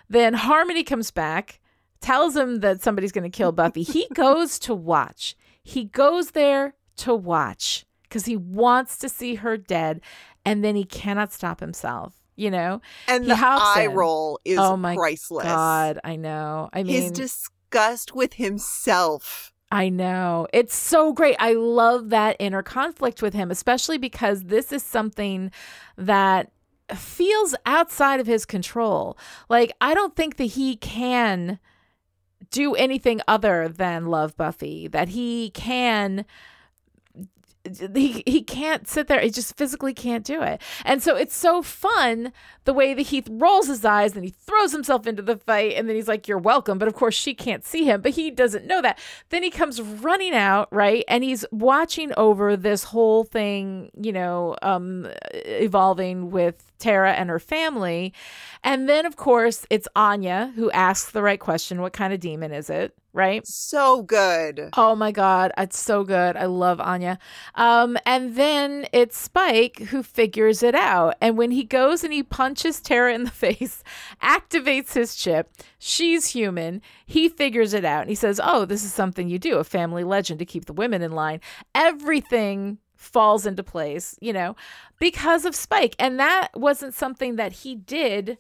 [0.10, 1.60] Then Harmony comes back,
[2.00, 3.84] tells him that somebody's going to kill Buffy.
[3.84, 5.36] He goes to watch.
[5.64, 10.02] He goes there to watch because he wants to see her dead
[10.46, 13.96] and then he cannot stop himself you know And He the eye in.
[13.96, 15.44] roll is oh my priceless.
[15.46, 19.52] god i know i mean His disgust with himself.
[19.72, 24.72] i know it's so great i love that inner conflict with him especially because this
[24.72, 25.52] is something
[25.98, 26.52] that
[26.96, 29.18] feels outside of his control
[29.50, 31.60] like i don't think that he can
[32.50, 36.24] do anything other than love buffy that he can
[37.94, 39.20] he he can't sit there.
[39.20, 40.62] He just physically can't do it.
[40.86, 42.32] And so it's so fun
[42.66, 45.88] the way that he rolls his eyes and he throws himself into the fight and
[45.88, 46.78] then he's like, You're welcome.
[46.78, 49.00] But of course she can't see him, but he doesn't know that.
[49.30, 51.04] Then he comes running out, right?
[51.08, 57.40] And he's watching over this whole thing, you know, um evolving with Tara and her
[57.40, 58.14] family.
[58.64, 62.52] And then of course it's Anya who asks the right question, what kind of demon
[62.52, 62.94] is it?
[63.14, 63.48] Right?
[63.48, 64.70] So good.
[64.78, 66.38] Oh my god, it's so good.
[66.38, 67.18] I love Anya.
[67.56, 71.16] Um, and then it's Spike who figures it out.
[71.20, 73.84] And when he goes and he punches Tara in the face,
[74.22, 76.82] activates his chip, she's human.
[77.08, 80.04] He figures it out and he says, "Oh, this is something you do, a family
[80.04, 81.42] legend to keep the women in line."
[81.74, 84.56] Everything falls into place, you know,
[85.00, 85.96] because of Spike.
[86.00, 88.38] And that wasn't something that he did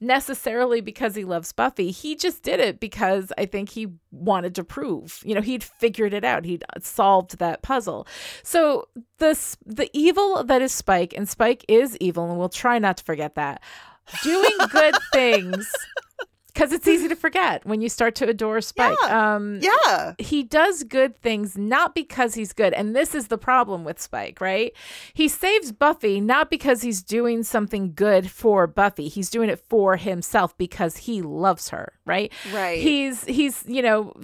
[0.00, 1.90] necessarily because he loves Buffy.
[1.90, 5.22] He just did it because I think he wanted to prove.
[5.24, 6.44] You know, he'd figured it out.
[6.44, 8.06] He'd solved that puzzle.
[8.42, 8.88] So
[9.18, 13.04] this the evil that is Spike, and Spike is evil, and we'll try not to
[13.04, 13.62] forget that.
[14.22, 15.72] Doing good things.
[16.56, 18.96] Because it's easy to forget when you start to adore Spike.
[19.02, 20.14] Um, Yeah.
[20.16, 22.72] he does good things not because he's good.
[22.72, 24.72] And this is the problem with Spike, right?
[25.12, 29.08] He saves Buffy not because he's doing something good for Buffy.
[29.08, 32.32] He's doing it for himself because he loves her, right?
[32.50, 32.80] Right.
[32.80, 34.14] He's he's, you know,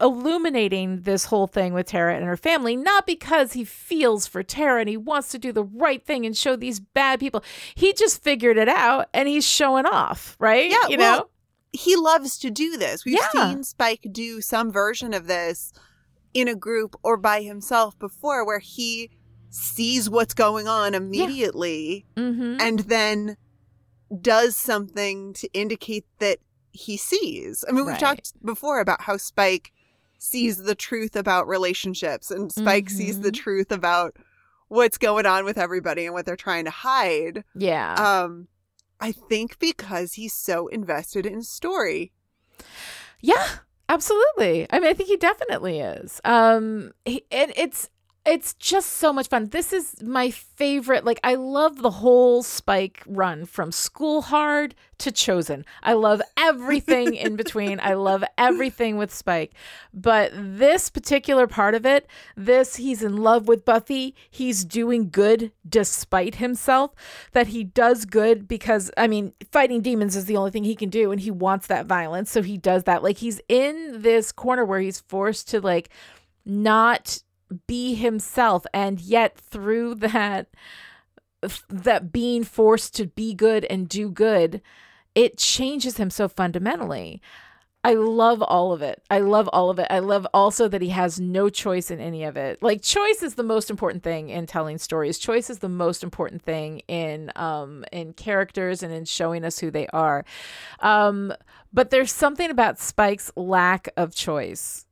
[0.00, 4.80] illuminating this whole thing with Tara and her family not because he feels for Tara
[4.80, 7.44] and he wants to do the right thing and show these bad people.
[7.74, 10.70] He just figured it out and he's showing off, right?
[10.70, 11.28] Yeah, you well, know?
[11.72, 13.04] He loves to do this.
[13.04, 13.50] We've Yeah.
[13.50, 15.72] seen Spike do some version of this
[16.34, 19.10] in a group or by himself before where he
[19.50, 22.60] sees what's going on immediately Mhm.
[22.60, 23.36] and then
[24.20, 26.38] does something to indicate that
[26.72, 27.64] he sees.
[27.68, 29.72] I mean, we've talked before about how Spike
[30.18, 33.34] sees the truth about relationships and Spike sees the Mhm.
[33.36, 34.16] truth about
[34.68, 37.44] what's going on with everybody and what they're trying to hide.
[37.54, 37.94] Yeah.
[37.94, 38.48] Um
[39.02, 42.12] I think because he's so invested in story.
[43.20, 43.46] Yeah,
[43.88, 44.66] absolutely.
[44.70, 46.20] I mean, I think he definitely is.
[46.24, 47.90] Um, he, and it's
[48.24, 49.48] it's just so much fun.
[49.48, 51.04] This is my favorite.
[51.04, 55.64] Like, I love the whole Spike run from School Hard to Chosen.
[55.82, 57.80] I love everything in between.
[57.80, 59.54] I love everything with Spike,
[59.92, 62.06] but this particular part of it,
[62.36, 64.14] this he's in love with Buffy.
[64.30, 66.92] He's doing good despite himself.
[67.32, 70.90] That he does good because I mean, fighting demons is the only thing he can
[70.90, 73.02] do, and he wants that violence, so he does that.
[73.02, 75.88] Like he's in this corner where he's forced to like
[76.44, 77.20] not
[77.52, 80.48] be himself and yet through that
[81.68, 84.60] that being forced to be good and do good
[85.14, 87.20] it changes him so fundamentally
[87.84, 89.02] I love all of it.
[89.10, 89.88] I love all of it.
[89.90, 92.62] I love also that he has no choice in any of it.
[92.62, 95.18] Like choice is the most important thing in telling stories.
[95.18, 99.70] Choice is the most important thing in um in characters and in showing us who
[99.72, 100.24] they are.
[100.78, 101.32] Um
[101.72, 104.86] but there's something about Spike's lack of choice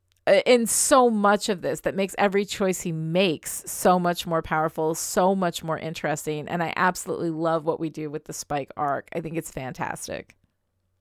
[0.45, 4.93] in so much of this that makes every choice he makes so much more powerful,
[4.95, 9.09] so much more interesting, and I absolutely love what we do with the Spike arc.
[9.13, 10.35] I think it's fantastic.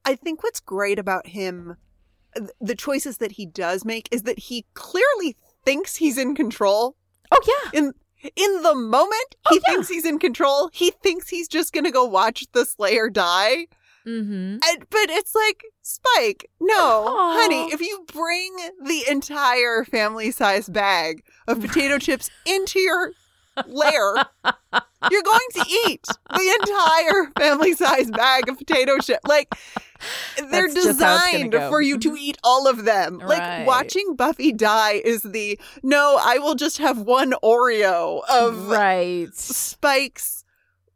[0.04, 1.76] I think what's great about him,
[2.60, 6.96] the choices that he does make, is that he clearly thinks he's in control.
[7.30, 7.78] Oh yeah.
[7.80, 7.92] In
[8.36, 9.72] in the moment, Oh, he yeah.
[9.72, 10.70] thinks he's in control.
[10.72, 13.66] He thinks he's just gonna go watch the Slayer die,
[14.06, 14.58] Mm-hmm.
[14.66, 17.40] And, but it's like, Spike, no, Aww.
[17.40, 23.12] honey, if you bring the entire family size bag of potato chips into your
[23.66, 24.14] lair,
[25.10, 29.26] you're going to eat the entire family size bag of potato chips.
[29.26, 29.48] Like,
[30.50, 32.18] they're That's designed for you to mm-hmm.
[32.18, 33.18] eat all of them.
[33.18, 33.28] Right.
[33.28, 39.34] Like, watching Buffy die is the no, I will just have one Oreo of right.
[39.34, 40.44] Spike's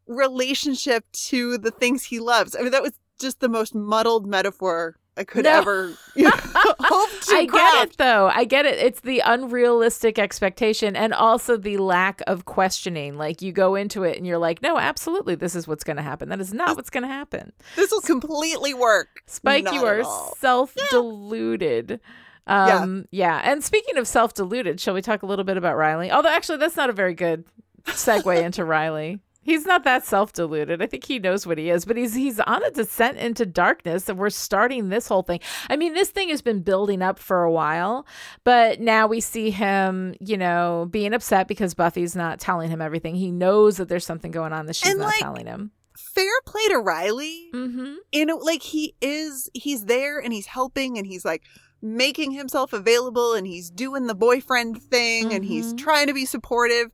[0.07, 2.55] relationship to the things he loves.
[2.55, 5.51] I mean, that was just the most muddled metaphor I could no.
[5.51, 7.75] ever you know, hope to I craft.
[7.75, 8.31] get it though.
[8.33, 8.79] I get it.
[8.79, 13.17] It's the unrealistic expectation and also the lack of questioning.
[13.17, 16.03] Like you go into it and you're like, no, absolutely, this is what's going to
[16.03, 16.29] happen.
[16.29, 17.53] That is not what's going to happen.
[17.77, 19.23] This will completely work.
[19.27, 20.03] Spike, not you are
[20.39, 22.01] self deluded.
[22.47, 22.77] Yeah.
[22.77, 23.41] Um, yeah.
[23.43, 23.53] yeah.
[23.53, 26.11] And speaking of self deluded, shall we talk a little bit about Riley?
[26.11, 27.45] Although, actually, that's not a very good
[27.87, 29.21] segue into Riley.
[29.45, 30.83] He's not that self-deluded.
[30.83, 34.09] I think he knows what he is, but he's he's on a descent into darkness
[34.09, 35.41] and we're starting this whole thing.
[35.69, 38.07] I mean, this thing has been building up for a while,
[38.43, 43.15] but now we see him, you know, being upset because Buffy's not telling him everything.
[43.15, 45.73] He knows that there's something going on that she's and not like, telling him.
[45.97, 47.51] Fair play to Riley.
[47.55, 47.95] Mm-hmm.
[48.13, 51.43] You know, like he is he's there and he's helping and he's like
[51.83, 55.37] making himself available and he's doing the boyfriend thing mm-hmm.
[55.37, 55.77] and he's mm-hmm.
[55.77, 56.91] trying to be supportive.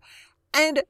[0.53, 0.83] And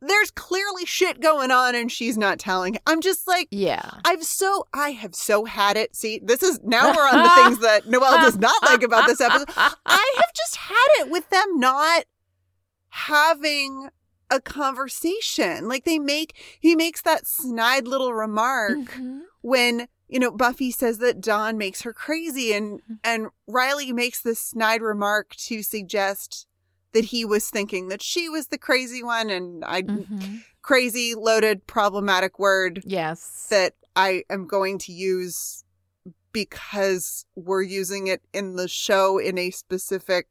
[0.00, 2.78] there's clearly shit going on and she's not telling.
[2.86, 3.90] I'm just like, yeah.
[4.04, 5.96] I've so, I have so had it.
[5.96, 9.20] See, this is, now we're on the things that Noelle does not like about this
[9.20, 9.48] episode.
[9.56, 12.04] I have just had it with them not
[12.90, 13.88] having
[14.30, 15.68] a conversation.
[15.68, 19.20] Like they make, he makes that snide little remark mm-hmm.
[19.40, 22.94] when, you know, Buffy says that Dawn makes her crazy and, mm-hmm.
[23.02, 26.46] and Riley makes this snide remark to suggest
[26.92, 30.36] that he was thinking that she was the crazy one and I mm-hmm.
[30.62, 32.82] crazy loaded problematic word.
[32.84, 33.46] Yes.
[33.50, 35.64] That I am going to use
[36.32, 40.26] because we're using it in the show in a specific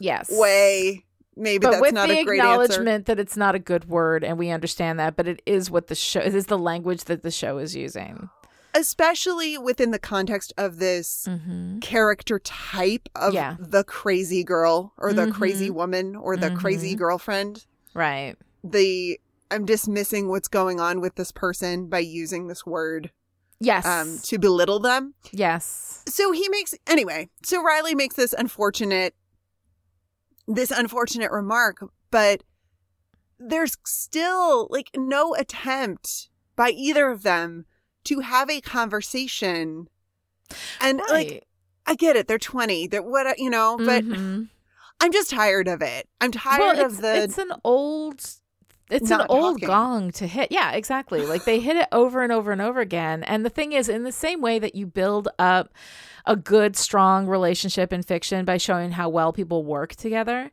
[0.00, 1.04] yes way.
[1.36, 3.04] Maybe but that's with not the a great acknowledgement answer.
[3.04, 5.94] that it's not a good word, and we understand that, but it is what the
[5.94, 8.28] show it is the language that the show is using
[8.74, 11.78] especially within the context of this mm-hmm.
[11.80, 13.56] character type of yeah.
[13.58, 15.32] the crazy girl or the mm-hmm.
[15.32, 16.56] crazy woman or the mm-hmm.
[16.56, 17.66] crazy girlfriend.
[17.94, 18.36] Right.
[18.62, 23.10] The I'm dismissing what's going on with this person by using this word.
[23.58, 23.84] Yes.
[23.84, 25.14] Um, to belittle them.
[25.32, 26.02] Yes.
[26.06, 27.28] So he makes anyway.
[27.44, 29.14] So Riley makes this unfortunate,
[30.46, 32.42] this unfortunate remark, but
[33.38, 37.66] there's still like no attempt by either of them
[38.04, 39.88] to have a conversation.
[40.80, 41.10] And right.
[41.10, 41.46] like,
[41.86, 42.28] I get it.
[42.28, 42.88] They're 20.
[42.88, 44.44] They're what, you know, but mm-hmm.
[45.00, 46.08] I'm just tired of it.
[46.20, 47.22] I'm tired well, of the.
[47.22, 48.22] It's an old.
[48.90, 49.68] It's an old talking.
[49.68, 50.50] gong to hit.
[50.50, 51.24] Yeah, exactly.
[51.24, 53.22] Like they hit it over and over and over again.
[53.22, 55.72] And the thing is, in the same way that you build up
[56.26, 60.50] a good, strong relationship in fiction by showing how well people work together,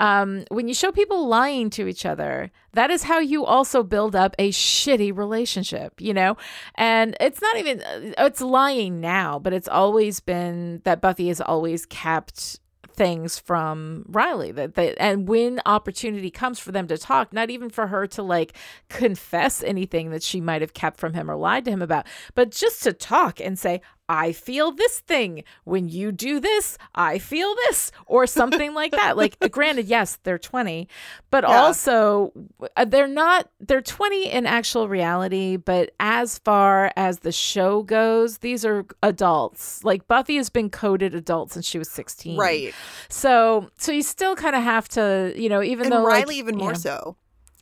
[0.00, 4.16] um, when you show people lying to each other, that is how you also build
[4.16, 6.38] up a shitty relationship, you know?
[6.76, 11.42] And it's not even, uh, it's lying now, but it's always been that Buffy has
[11.42, 12.60] always kept
[12.94, 17.70] things from Riley that they and when opportunity comes for them to talk, not even
[17.70, 18.54] for her to like
[18.88, 22.50] confess anything that she might have kept from him or lied to him about, but
[22.50, 25.44] just to talk and say, I feel this thing.
[25.62, 29.16] When you do this, I feel this, or something like that.
[29.16, 30.88] Like, granted, yes, they're 20,
[31.30, 31.56] but yeah.
[31.60, 32.32] also
[32.76, 35.56] uh, they're not, they're 20 in actual reality.
[35.56, 39.84] But as far as the show goes, these are adults.
[39.84, 42.36] Like, Buffy has been coded adult since she was 16.
[42.36, 42.74] Right.
[43.08, 46.04] So, so you still kind of have to, you know, even and though.
[46.04, 47.16] Riley, like, even more know, so.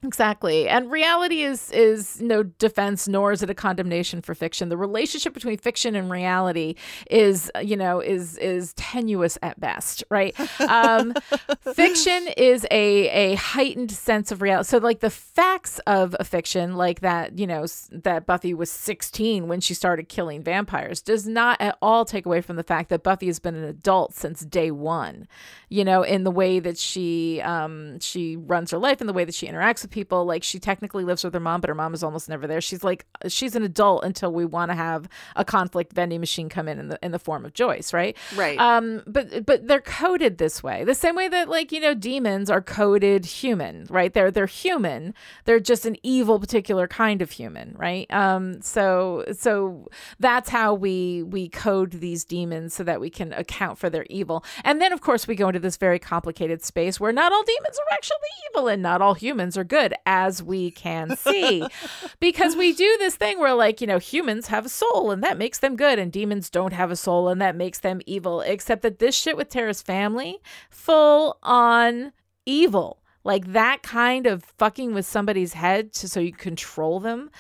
[0.05, 0.69] Exactly.
[0.69, 4.69] And reality is is no defense nor is it a condemnation for fiction.
[4.69, 6.77] The relationship between fiction and reality
[7.11, 10.39] is, you know, is is tenuous at best, right?
[10.61, 11.15] Um,
[11.75, 14.69] fiction is a a heightened sense of reality.
[14.69, 19.49] So like the facts of a fiction like that, you know, that Buffy was 16
[19.49, 23.03] when she started killing vampires does not at all take away from the fact that
[23.03, 25.27] Buffy has been an adult since day 1.
[25.71, 29.25] You know, in the way that she um she runs her life in the way
[29.25, 31.95] that she interacts with people like she technically lives with her mom but her mom
[31.95, 32.61] is almost never there.
[32.61, 36.69] She's like she's an adult until we want to have a conflict vending machine come
[36.69, 38.17] in in the in the form of joyce right?
[38.37, 38.59] Right.
[38.59, 40.85] Um but but they're coded this way.
[40.85, 44.13] The same way that like you know demons are coded human right?
[44.13, 45.15] They're they're human.
[45.45, 48.13] They're just an evil particular kind of human right?
[48.13, 53.79] Um so so that's how we we code these demons so that we can account
[53.79, 54.45] for their evil.
[54.65, 57.79] And then of course we go into this very complicated space where not all demons
[57.79, 58.17] are actually
[58.51, 61.67] evil and not all humans are good good, as we can see.
[62.21, 65.39] because we do this thing where, like, you know, humans have a soul and that
[65.39, 68.41] makes them good, and demons don't have a soul and that makes them evil.
[68.41, 70.39] Except that this shit with Tara's family,
[70.71, 72.13] full on
[72.47, 73.03] evil.
[73.25, 77.31] Like that kind of fucking with somebody's head to, so you control them.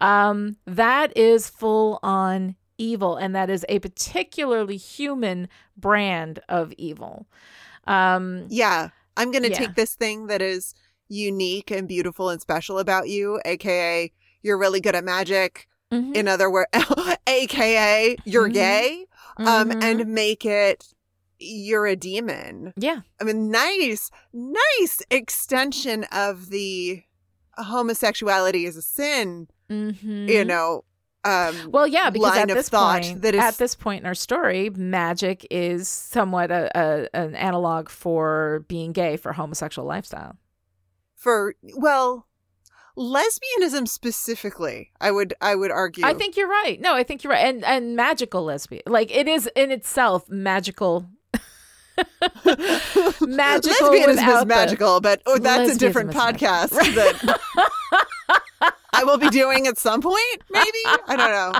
[0.00, 7.26] Um, that is full on evil, and that is a particularly human brand of evil.
[7.86, 8.90] Um, Yeah.
[9.16, 9.58] I'm going to Yeah.
[9.58, 10.74] take this thing that is
[11.08, 15.66] unique and beautiful and special about you, aka you're really good at magic.
[15.92, 16.68] mhm, In other words,
[17.26, 18.52] aka you're Mhm.
[18.54, 19.06] gay,
[19.38, 19.82] um, mhm.
[19.82, 20.84] and make it
[21.40, 22.72] you're a demon.
[22.76, 27.02] yeah, I mean, nice, nice extension of the
[27.56, 30.28] homosexuality is a sin, mhm.
[30.28, 30.84] you know.
[31.24, 34.00] Um, Well, yeah, because line at of this thought point, that is- at this point
[34.02, 39.86] in our story, magic is somewhat a, a an analog for being gay for homosexual
[39.86, 40.36] lifestyle.
[41.18, 42.26] For well,
[42.96, 46.06] lesbianism specifically, I would I would argue.
[46.06, 46.80] I think you're right.
[46.80, 47.44] No, I think you're right.
[47.44, 51.10] And and magical lesbian, like it is in itself magical.
[53.20, 57.40] magical lesbianism is the- magical, but oh, that's a different podcast that
[58.92, 60.42] I will be doing at some point.
[60.50, 61.52] Maybe I don't know.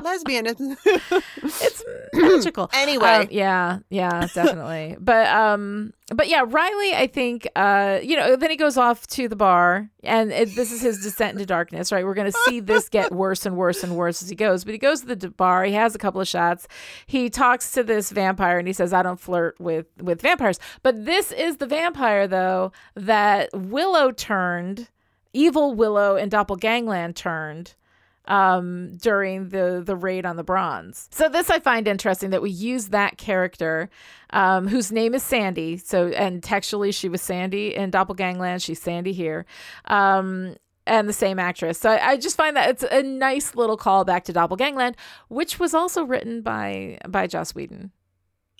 [0.00, 0.76] Lesbianism.
[1.42, 2.70] It's magical.
[2.80, 3.06] Anyway.
[3.06, 4.96] Um, yeah, yeah, definitely.
[4.98, 9.28] but um, but yeah, Riley, I think, uh, you know, then he goes off to
[9.28, 11.92] the bar, and it, this is his descent into darkness.
[11.92, 14.64] Right, we're gonna see this get worse and worse and worse as he goes.
[14.64, 15.64] But he goes to the bar.
[15.64, 16.66] He has a couple of shots.
[17.06, 21.04] He talks to this vampire, and he says, "I don't flirt with with vampires." But
[21.04, 24.88] this is the vampire, though, that Willow turned.
[25.32, 27.74] Evil Willow and Doppelgangland turned
[28.26, 31.08] um during the the raid on the bronze.
[31.10, 33.90] So this i find interesting that we use that character
[34.30, 35.76] um whose name is sandy.
[35.78, 39.46] So and textually she was sandy in doppelgangland she's sandy here
[39.86, 40.56] um
[40.86, 41.78] and the same actress.
[41.78, 44.94] So I, I just find that it's a nice little callback to doppelgangland
[45.28, 47.92] which was also written by by joss whedon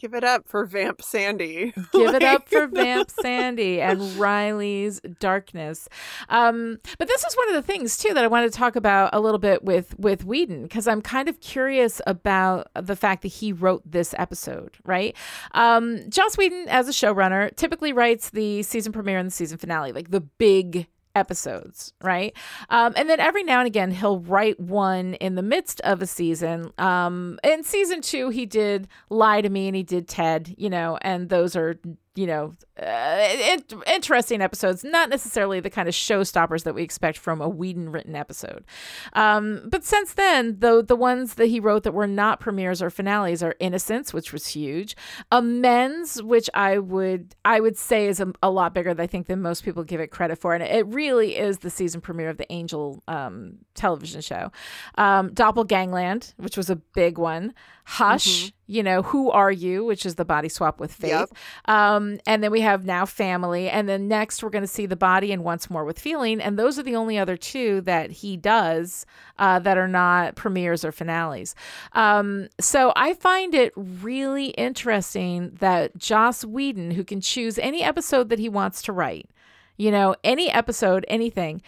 [0.00, 1.74] Give it up for Vamp Sandy.
[1.92, 5.90] Give it up for Vamp Sandy and Riley's darkness.
[6.30, 9.10] Um, but this is one of the things too that I wanted to talk about
[9.12, 13.28] a little bit with with Whedon because I'm kind of curious about the fact that
[13.28, 14.78] he wrote this episode.
[14.86, 15.14] Right,
[15.52, 19.92] um, Joss Whedon as a showrunner typically writes the season premiere and the season finale,
[19.92, 22.36] like the big episodes, right?
[22.68, 26.06] Um, and then every now and again, he'll write one in the midst of a
[26.06, 26.72] season.
[26.78, 30.98] Um, in season two, he did Lie to Me and he did Ted, you know,
[31.02, 31.78] and those are,
[32.14, 37.18] you know, uh, in- interesting episodes, not necessarily the kind of showstoppers that we expect
[37.18, 38.64] from a Whedon written episode.
[39.12, 42.90] Um, but since then, though, the ones that he wrote that were not premieres or
[42.90, 44.96] finales are Innocence, which was huge,
[45.30, 49.26] Amends, which I would I would say is a, a lot bigger, than I think,
[49.26, 52.38] than most people give it credit for, and it really is the season premiere of
[52.38, 54.50] the Angel um, television show.
[54.96, 57.52] Um, Doppelgangland, which was a big one.
[57.84, 61.10] Hush, you know, Who Are You, which is the body swap with Faith.
[61.10, 61.30] Yep.
[61.64, 64.96] Um, and then we have now Family, and then next we're going to see The
[64.96, 68.36] Body and Once More with Feeling, and those are the only other two that he
[68.36, 69.06] does
[69.38, 71.54] uh, that are not premieres or finales.
[71.92, 78.28] Um, so I find it really interesting that Joss Whedon, who can choose any episode
[78.28, 79.30] that he wants to write,
[79.76, 81.62] you know, any episode, anything,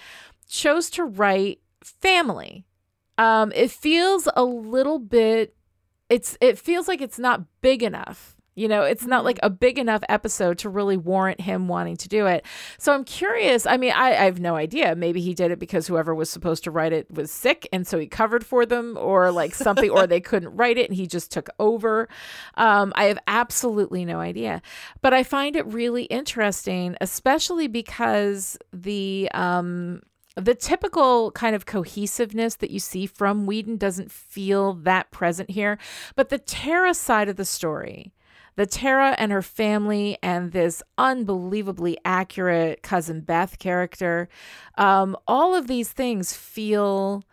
[0.49, 2.65] chose to write family.
[3.19, 5.55] Um, it feels a little bit
[6.13, 8.37] it's it feels like it's not big enough.
[8.55, 12.09] You know, it's not like a big enough episode to really warrant him wanting to
[12.09, 12.45] do it.
[12.79, 13.67] So I'm curious.
[13.67, 14.95] I mean, I, I have no idea.
[14.95, 17.99] Maybe he did it because whoever was supposed to write it was sick and so
[17.99, 21.33] he covered for them or like something, or they couldn't write it and he just
[21.33, 22.09] took over.
[22.57, 24.61] Um, I have absolutely no idea.
[25.01, 30.03] But I find it really interesting, especially because the um
[30.37, 35.79] the typical kind of cohesiveness that you see from Whedon doesn't feel that present here.
[36.17, 38.13] But the Tara side of the story,
[38.57, 44.29] the Tara and her family, and this unbelievably accurate cousin Beth character,
[44.77, 47.25] um, all of these things feel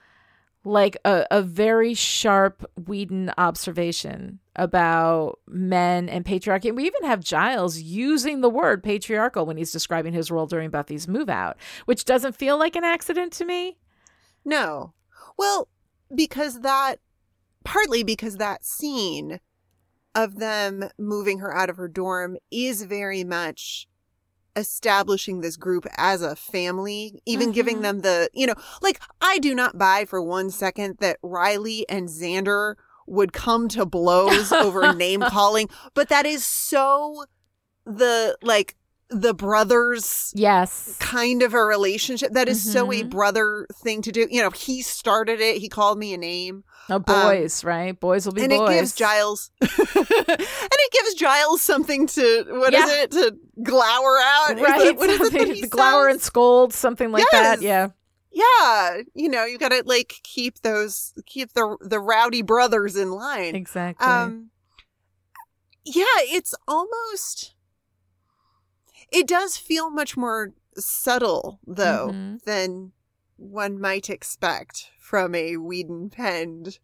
[0.63, 6.65] like a, a very sharp Whedon observation about men and patriarchy.
[6.65, 10.69] And we even have Giles using the word patriarchal when he's describing his role during
[10.69, 13.77] Buffy's move out, which doesn't feel like an accident to me.
[14.43, 14.93] No.
[15.37, 15.69] Well,
[16.13, 16.97] because that
[17.63, 19.39] partly because that scene
[20.15, 23.87] of them moving her out of her dorm is very much
[24.55, 27.81] establishing this group as a family, even giving Mhm.
[27.81, 32.09] them the, you know, like I do not buy for one second that Riley and
[32.09, 32.75] Xander
[33.07, 37.25] would come to blows over name calling, but that is so
[37.85, 38.75] the like
[39.11, 40.95] the brothers Yes.
[40.99, 43.09] kind of a relationship that is so a Mhm.
[43.09, 44.27] brother thing to do.
[44.29, 45.57] You know, he started it.
[45.57, 46.63] He called me a name.
[46.89, 47.97] Oh, boys, right?
[47.99, 48.69] Boys will be and boys.
[48.69, 53.03] it gives Giles and it gives Giles something to what is Yeah.
[53.03, 54.57] it to glower out?
[54.57, 54.97] Is right?
[54.97, 57.61] that- is it that something- he the glower and scold, something like that.
[57.61, 57.89] Yeah.
[58.31, 63.11] Yeah, you know, you got to like keep those keep the the rowdy brothers in
[63.11, 63.55] line.
[63.55, 64.05] Exactly.
[64.07, 64.51] Um
[65.83, 67.55] yeah, it's almost
[69.11, 72.43] it does feel much more subtle though Mhm.
[72.43, 72.91] than
[73.37, 76.77] one might expect from a Whedon penned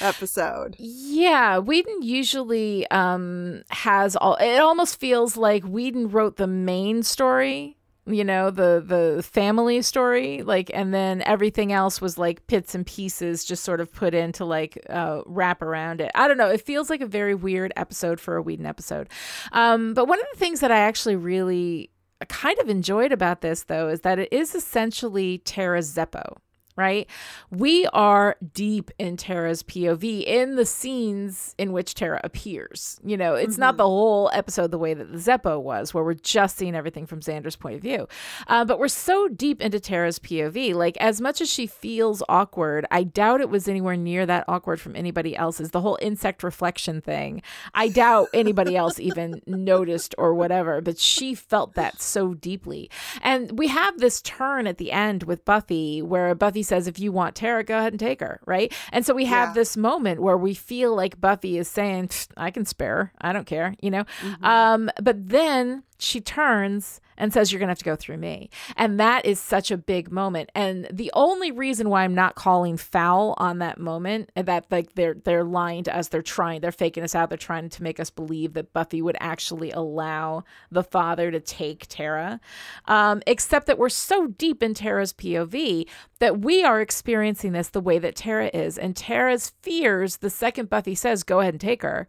[0.00, 0.76] episode.
[0.78, 7.76] Yeah, Whedon usually um has all it almost feels like Whedon wrote the main story,
[8.06, 12.86] you know, the the family story, like and then everything else was like bits and
[12.86, 16.10] pieces just sort of put in to like uh wrap around it.
[16.14, 19.10] I don't know, it feels like a very weird episode for a Whedon episode.
[19.52, 21.90] Um but one of the things that I actually really
[22.30, 26.38] kind of enjoyed about this though is that it is essentially Tara Zeppo
[26.76, 27.08] right?
[27.50, 33.00] We are deep in Tara's POV in the scenes in which Tara appears.
[33.02, 36.14] You know, it's not the whole episode the way that the Zeppo was, where we're
[36.14, 38.06] just seeing everything from Xander's point of view.
[38.46, 40.74] Uh, but we're so deep into Tara's POV.
[40.74, 44.80] Like, as much as she feels awkward, I doubt it was anywhere near that awkward
[44.80, 45.70] from anybody else's.
[45.70, 47.42] The whole insect reflection thing,
[47.74, 52.90] I doubt anybody else even noticed or whatever, but she felt that so deeply.
[53.22, 57.12] And we have this turn at the end with Buffy where Buffy says, if you
[57.12, 58.72] want Tara, go ahead and take her, right?
[58.92, 59.52] And so we have Yeah.
[59.54, 63.12] this moment where we feel like Buffy is saying, I can spare her.
[63.20, 64.04] I don't care, you know?
[64.42, 68.50] Um, but then she turns and says, You're going to have to go through me.
[68.76, 70.50] And that is such a big moment.
[70.54, 74.94] And the only reason why I'm not calling foul on that moment, and that like
[74.94, 78.00] they're they're lying to us, they're trying, they're faking us out, they're trying to make
[78.00, 82.40] us believe that Buffy would actually allow the father to take Tara.
[82.86, 85.86] Um, except that we're so deep in Tara's POV
[86.18, 88.78] that we are experiencing this the way that Tara is.
[88.78, 92.08] And Tara's fears, the second Buffy says, Go ahead and take her.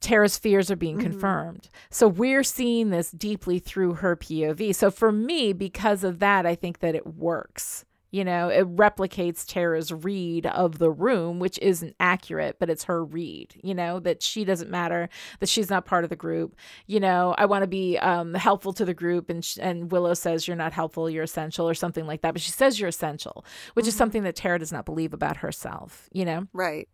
[0.00, 1.68] Tara's fears are being confirmed.
[1.90, 4.74] So we're seeing this deeply through her POV.
[4.74, 7.84] So for me, because of that, I think that it works.
[8.10, 13.04] You know, it replicates Tara's read of the room, which isn't accurate, but it's her
[13.04, 16.56] read, you know, that she doesn't matter, that she's not part of the group.
[16.86, 19.28] You know, I want to be um, helpful to the group.
[19.28, 22.32] And, sh- and Willow says, You're not helpful, you're essential, or something like that.
[22.32, 23.44] But she says you're essential,
[23.74, 26.46] which is something that Tara does not believe about herself, you know?
[26.54, 26.88] Right.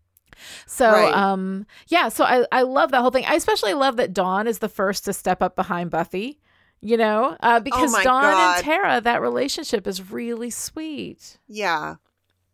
[0.66, 1.14] So Right.
[1.14, 3.24] um yeah, so I I love that whole thing.
[3.26, 6.41] I especially love that Dawn is the first to step up behind Buffy,
[6.80, 7.37] you know?
[7.41, 8.57] Uh because Oh Dawn God.
[8.57, 11.39] and Tara that relationship is really sweet.
[11.49, 11.97] Yeah.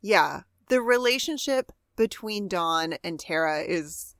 [0.02, 0.42] Yeah.
[0.68, 4.14] The relationship between Dawn and Tara is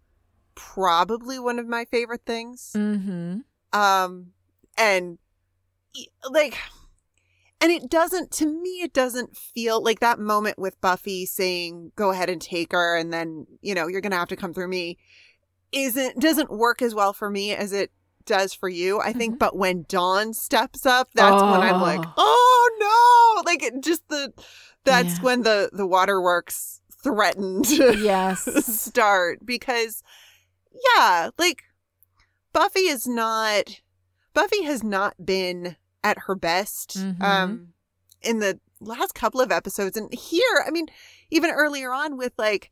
[0.55, 2.73] probably one of my favorite things.
[2.77, 3.45] Mhm.
[3.73, 4.33] Um
[4.77, 5.19] and
[6.31, 6.57] like
[7.61, 12.11] and it doesn't to me it doesn't feel like that moment with Buffy saying go
[12.11, 14.69] ahead and take her and then, you know, you're going to have to come through
[14.69, 14.99] me
[15.73, 17.93] isn't doesn't work as well for me as it
[18.27, 19.01] does for you.
[19.01, 19.39] I think mm-hmm.
[19.39, 22.15] but when Dawn steps up, that's when I'm like, oh.
[22.17, 24.33] "Oh no!" Like it just the
[24.85, 25.25] that's Yeah.
[25.25, 28.43] when the the waterworks threatened Yes.
[28.67, 30.03] start because
[30.97, 31.63] yeah, like
[32.53, 33.81] Buffy is not
[34.35, 37.23] Buffy has not been at her best Mhm.
[37.23, 37.69] um
[38.23, 40.87] in the last couple of episodes and here, I mean,
[41.31, 42.71] even earlier on with like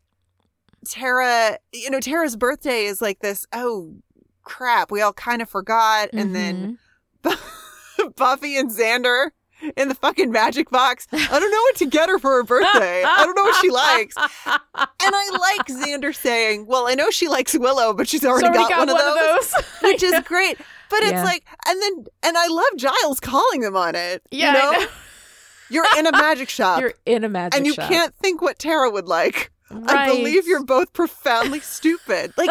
[0.87, 3.95] Tara, you know, Tara's birthday is like this, oh
[4.43, 6.79] crap, we all kind of forgot and then
[7.25, 8.15] Mhm.
[8.17, 9.31] Buffy and Xander
[9.77, 11.09] in the fucking magic box.
[11.13, 13.03] I don't know what to get her for her birthday.
[13.03, 14.15] I don't know what she likes.
[14.17, 14.61] And
[15.01, 18.69] I like Xander saying, "Well, I know she likes Willow, but she's already, She's already
[18.73, 19.53] got, one, of those,
[19.83, 20.59] which is great."
[20.91, 21.25] But it's Yeah.
[21.25, 24.23] like, and then, and I love Giles calling them on it.
[24.31, 24.71] Yeah, You know?
[24.81, 24.87] know.
[25.71, 27.59] You're in a magic shop, You're in a magic shop.
[27.59, 27.89] and you shop.
[27.91, 29.53] can't think what Tara would like.
[29.71, 32.33] I believe you're both profoundly stupid.
[32.39, 32.49] Like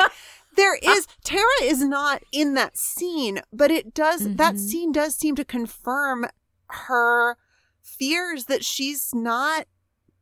[0.56, 4.60] there is Tara is not in that scene, but it does that Mhm.
[4.60, 6.28] scene does seem to confirm
[6.70, 7.38] her
[7.82, 9.66] fears that she's not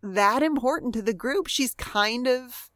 [0.01, 1.47] that important to the group.
[1.47, 2.70] She's kind of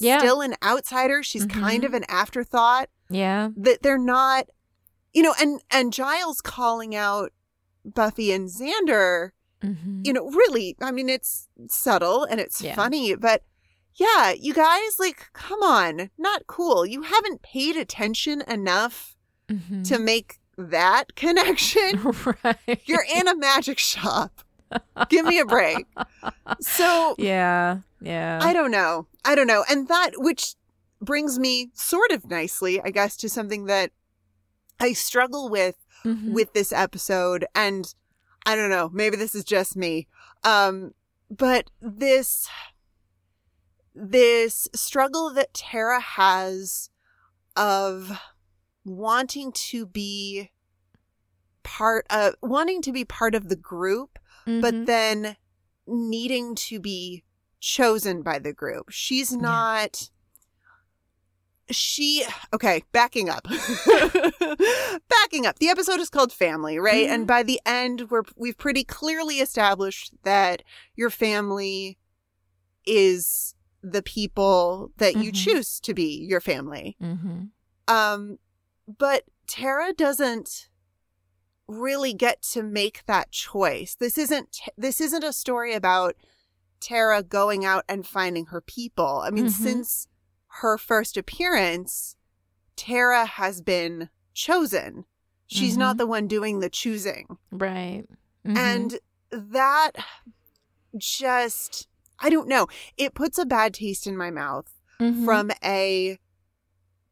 [0.00, 0.18] Yeah.
[0.18, 1.22] still an outsider.
[1.22, 1.86] She's kind Mhm.
[1.86, 2.88] of an afterthought.
[3.08, 3.50] Yeah.
[3.56, 4.46] That they're not
[5.12, 7.32] you know, and and Giles calling out
[7.84, 9.30] Buffy and Xander
[9.62, 10.04] Mhm.
[10.04, 12.74] you know, really, I mean, it's subtle and it's Yeah.
[12.74, 13.44] funny, but
[13.94, 16.84] yeah, you guys, like, come on, not cool.
[16.84, 19.14] You haven't paid attention enough
[19.48, 19.86] Mhm.
[19.88, 22.02] to make that connection.
[22.44, 22.80] right.
[22.86, 24.42] You're in a magic shop.
[25.08, 25.86] Give me a break.
[26.60, 27.78] So Yeah.
[28.00, 28.40] Yeah.
[28.42, 29.06] I don't know.
[29.24, 29.64] I don't know.
[29.70, 30.54] And that, which
[31.00, 33.92] brings me sort of nicely, I guess, to something that
[34.82, 36.32] I struggle with Mhm.
[36.32, 37.94] with this episode and
[38.44, 40.08] I don't know, maybe this is just me.
[40.42, 40.92] Um
[41.30, 42.48] but this
[43.94, 46.90] this struggle that Tara has
[47.56, 48.10] of
[48.84, 50.50] wanting to be
[51.62, 54.86] part of wanting to be part of the group but Mhm.
[54.86, 55.36] then
[55.86, 57.22] needing to be
[57.60, 58.90] chosen by the group.
[58.90, 60.10] She's not
[61.70, 63.44] she okay, backing up.
[65.08, 65.58] backing up.
[65.58, 67.04] The episode is called Family, right?
[67.04, 67.14] Mm-hmm.
[67.14, 70.62] And by the end we're we've pretty clearly established that
[70.94, 71.98] your family
[72.86, 75.44] is the people that you Mhm.
[75.44, 76.96] choose to be your family.
[77.02, 77.44] mm-hmm.
[77.88, 78.38] Um,
[78.86, 80.68] but Tara doesn't
[81.66, 83.94] really get to make that choice.
[83.94, 86.16] This isn't this isn't a story about
[86.80, 89.22] Tara going out and finding her people.
[89.24, 89.50] I mean, Mhm.
[89.50, 90.08] since
[90.60, 92.16] her first appearance,
[92.76, 95.04] Tara has been chosen.
[95.46, 95.98] She's not Mhm.
[95.98, 97.38] the one doing the choosing.
[97.50, 98.04] Right.
[98.46, 98.56] Mhm.
[98.56, 98.98] And
[99.30, 99.92] that
[100.96, 101.88] just
[102.18, 102.68] I don't know.
[102.96, 105.24] It puts a bad taste in my mouth Mhm.
[105.24, 106.18] from a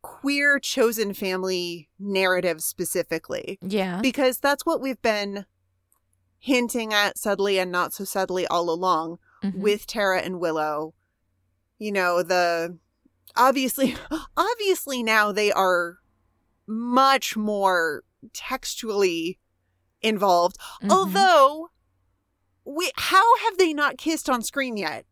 [0.02, 4.00] queer chosen family narrative specifically yeah.
[4.00, 5.44] because that's what we've been
[6.38, 9.56] hinting at subtly and not so subtly all along Mhm.
[9.58, 10.94] with Tara and Willow
[11.78, 12.78] you know the
[13.36, 13.94] obviously
[14.36, 15.98] obviously now they are
[16.66, 18.02] much more
[18.32, 19.38] textually
[20.02, 20.90] involved Mhm.
[20.90, 21.70] although
[22.64, 25.04] we how have they not kissed on screen yet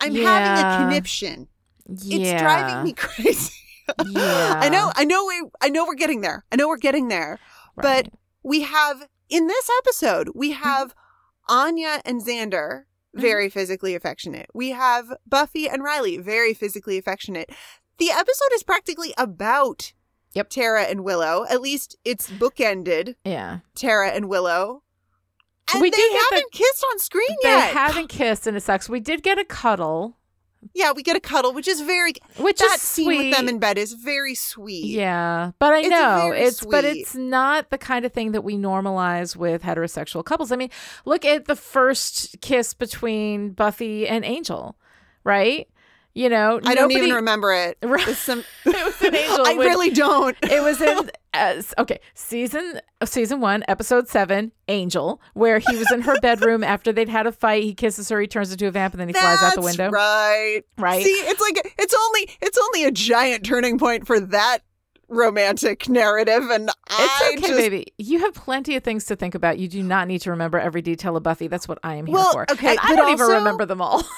[0.00, 1.48] i'm having a conniption
[1.88, 2.32] yeah.
[2.32, 3.52] it's driving me crazy.
[4.06, 4.54] Yeah.
[4.60, 6.44] I know, I know we I know we're getting there.
[6.52, 7.38] I know we're getting there.
[7.74, 8.10] But
[8.42, 10.62] we have in this episode, we Mm-hmm.
[10.62, 10.94] have
[11.48, 12.82] Anya and Xander
[13.16, 13.20] Mm-hmm.
[13.22, 14.48] very physically affectionate.
[14.52, 17.50] We have Buffy and Riley very physically affectionate.
[17.98, 19.92] The episode is practically about
[20.34, 20.50] Yep.
[20.50, 21.46] Tara and Willow.
[21.48, 23.60] At least it's bookended yeah.
[23.74, 24.82] Tara and Willow.
[25.72, 27.68] And We they get the- haven't kissed on screen They yet.
[27.68, 28.90] They haven't kissed and it sucks.
[28.90, 30.18] We did get a cuddle,
[30.74, 33.18] yeah, we get a cuddle, which is very which that is scene sweet.
[33.28, 34.84] with them in bed is very sweet.
[34.86, 38.56] Yeah, but I It's know it's but it's not the kind of thing that we
[38.56, 40.50] normalize with heterosexual couples.
[40.52, 40.70] I mean,
[41.04, 44.76] look at the first kiss between Buffy and Angel,
[45.24, 45.68] right?
[46.14, 47.78] You know, I don't even remember it.
[47.82, 48.04] Right.
[48.16, 50.36] Some- It was an angel I really don't.
[50.42, 56.00] It was in uh, okay season season one episode seven Angel where he was in
[56.02, 57.62] her bedroom after they'd had a fight.
[57.64, 59.90] He kisses her, he turns into a vamp, and then he flies out the window.
[59.90, 60.62] Right.
[60.78, 61.04] Right.
[61.04, 64.58] See, it's like it's only it's only a giant turning point for that
[65.08, 67.86] romantic narrative, and It's I okay, just baby.
[67.98, 69.58] You have plenty of things to think about.
[69.58, 71.46] You do not need to remember every detail of Buffy.
[71.48, 72.50] That's what I am here Well, for.
[72.52, 74.02] okay, and I don't even remember them all.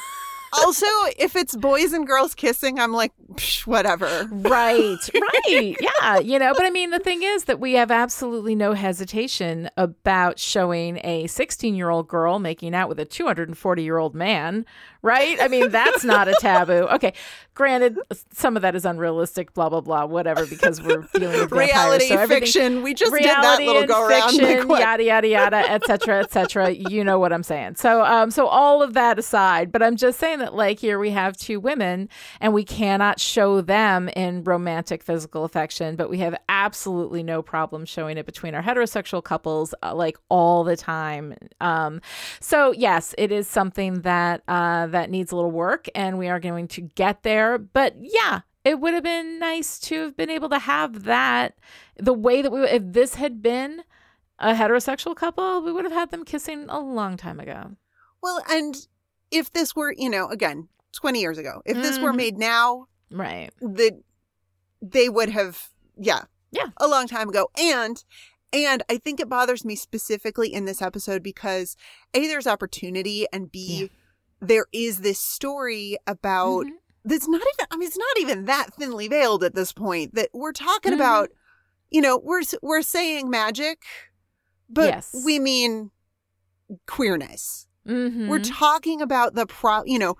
[0.53, 0.87] also
[1.19, 4.29] if it's boys and girls kissing, I'm like psh, whatever.
[4.31, 6.53] right, right, yeah, you know.
[6.55, 11.25] But I mean, the thing is that we have absolutely no hesitation about showing a
[11.25, 14.67] 16-year-old girl making out with a 240-year-old man.
[15.03, 15.41] Right?
[15.41, 16.87] I mean, that's not a taboo.
[16.89, 17.15] Okay,
[17.61, 17.99] granted,
[18.33, 19.53] some of that is unrealistic.
[19.53, 20.07] Blah blah blah.
[20.07, 22.83] Whatever, because we're dealing with Reality so fiction.
[22.83, 24.31] We just did that little go around.
[24.31, 26.21] fiction, yada yada yada, etc.
[26.21, 26.71] etc.
[26.71, 27.75] You know what I'm saying.
[27.75, 31.11] So, um, so all of that aside, but I'm just saying that like here we
[31.11, 32.09] have two women,
[32.41, 37.85] and we cannot show them in romantic physical affection, but we have absolutely no problem
[37.85, 41.35] showing it between our heterosexual couples, uh, like all the time.
[41.61, 42.01] Um,
[42.41, 46.41] so yes, it is something that uh, that needs a little work, and we are
[46.41, 47.50] going to get there.
[47.59, 51.55] But yeah, it would have been nice to have been able to have that
[51.97, 53.83] the way that we if this had been
[54.39, 57.77] a heterosexual couple, we would have had them kissing a long time ago.
[58.23, 58.75] Well, and
[59.31, 62.17] if this were, you know, again, 20 years ago, if this were Mhm.
[62.17, 63.51] made now, Right.
[63.61, 64.03] the
[64.83, 66.23] they would have yeah
[66.53, 66.69] Yeah.
[66.79, 68.03] a long time ago and
[68.53, 71.77] and i think it bothers me specifically in this episode because
[72.15, 73.87] a there's opportunity and b Yeah.
[74.41, 76.71] there is this story about Mhm.
[77.05, 80.29] That's not even i mean it's not even that thinly veiled at this point that
[80.33, 80.97] we're talking Mhm.
[80.97, 81.31] about
[81.91, 83.83] you know we're we're saying magic
[84.69, 85.23] but Yes.
[85.25, 85.91] we mean
[86.87, 88.29] queerness Mhm.
[88.29, 90.17] we're talking about the pro you know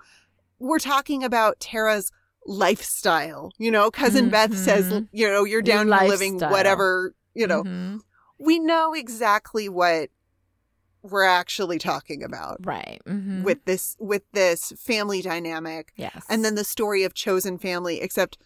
[0.59, 2.11] we're talking about tara's
[2.45, 5.07] lifestyle you know cousin beth says Mhm.
[5.11, 8.01] you know you're down living whatever you know Mhm.
[8.39, 10.09] we know exactly what
[11.03, 13.43] we're actually talking about right Mhm.
[13.43, 18.37] with this with this family dynamic yes, and then the story of chosen family except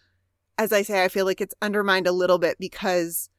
[0.57, 3.29] as i say i feel like it's undermined a little bit because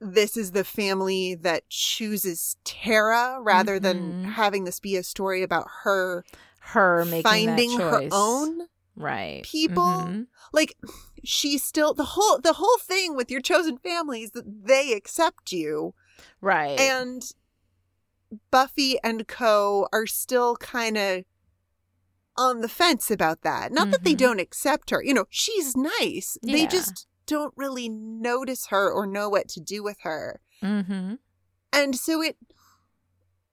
[0.00, 4.32] this is the family that chooses tara rather than Mhm.
[4.34, 6.24] having this be a story about her
[6.60, 9.42] her making finding that her own right.
[9.42, 9.82] people.
[9.82, 10.26] Mhm.
[10.52, 10.76] Like
[11.24, 15.50] she's still the whole the whole thing with your chosen family is that they accept
[15.50, 15.94] you
[16.40, 16.78] Right.
[16.78, 17.22] and
[18.50, 21.24] Buffy and Co are still kind of
[22.36, 23.72] on the fence about that.
[23.72, 24.18] Not that they Mhm.
[24.18, 25.02] don't accept her.
[25.02, 26.38] You know, she's nice.
[26.42, 30.40] They just don't really notice her or know what to do with her.
[30.62, 31.14] mm-hmm.
[31.72, 32.36] And so it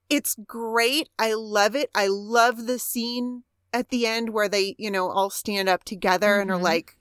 [0.09, 1.09] it's great.
[1.17, 1.89] I love it.
[1.95, 6.39] I love the scene at the end where they, you know, all stand up together
[6.39, 6.63] and are Mhm.
[6.63, 6.97] like,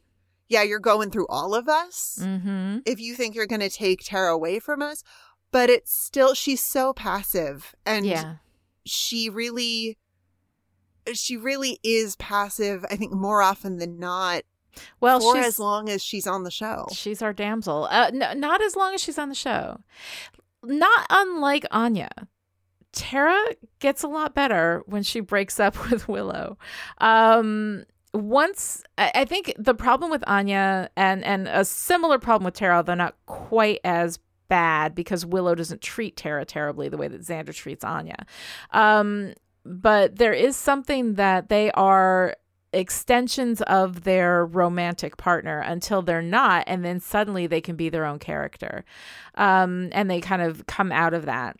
[0.48, 2.78] "Yeah, you're going through all of us Mm-hmm.
[2.86, 5.02] if you think you're going to take Tara away from us."
[5.54, 8.34] But it's still she's so passive and Yeah.
[8.84, 9.96] she really
[11.12, 14.42] she really is passive, I think more often than not
[15.00, 16.88] Well, for she's as long as she's on the show.
[16.92, 17.86] she's our damsel.
[17.90, 19.78] Uh, n- not as long as she's on the show.
[20.64, 22.10] Not unlike Anya.
[22.92, 23.38] Tara
[23.78, 26.58] gets a lot better when she breaks up with Willow.
[26.98, 32.54] Um, once I I think the problem with Anya and and a similar problem with
[32.54, 34.18] Tara, though not quite as
[34.48, 38.26] bad because Willow doesn't treat Tara terribly the way that Xander treats Anya.
[38.72, 39.34] Um,
[39.64, 42.36] but there is something that they are
[42.72, 48.04] extensions of their romantic partner until they're not and then suddenly they can be their
[48.04, 48.84] own character.
[49.36, 51.56] Um, and they kind of come out of that.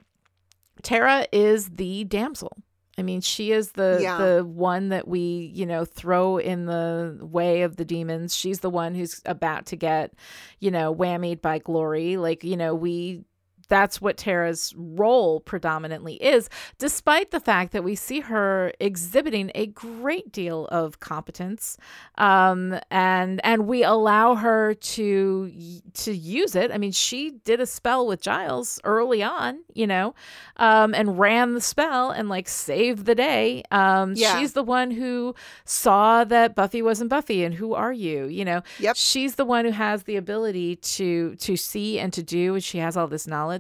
[0.83, 2.57] Tara is the damsel
[2.99, 4.19] i mean she is the Yeah.
[4.19, 8.71] the one that we you know throw in the way of the demons she's the
[8.71, 10.13] one who's about to get
[10.61, 13.25] you know whammied by glory like you know we
[13.69, 16.49] that's what Tara's role predominantly is,
[16.79, 21.77] despite the fact that we see her exhibiting a great deal of competence,
[22.19, 25.51] um, and and we allow her to
[25.95, 26.71] to use it.
[26.71, 30.15] I mean, she did a spell with Giles early on, you know,
[30.57, 33.63] um, and ran the spell and like saved the day.
[33.71, 34.39] Um, Yeah.
[34.39, 35.35] she's the one who
[35.65, 38.27] saw that Buffy wasn't Buffy, and who are you?
[38.27, 38.97] You know, Yep.
[38.97, 42.79] she's the one who has the ability to to see and to do and she
[42.79, 43.54] has all this knowledge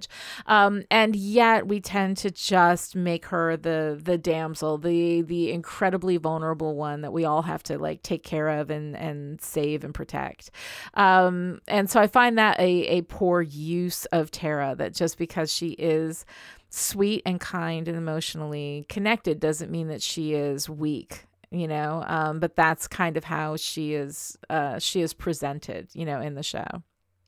[0.46, 6.16] um and yet we tend to just make her the the damsel the the incredibly
[6.16, 9.94] vulnerable one that we all have to like take care of and and save and
[9.94, 10.50] protect.
[10.94, 15.52] Um and so i find that a a poor use of tara that just because
[15.52, 16.24] she is
[16.70, 22.02] sweet and kind and emotionally connected doesn't mean that she is weak you know?
[22.06, 26.34] Um but that's kind of how she is uh she is presented you know in
[26.34, 26.82] the show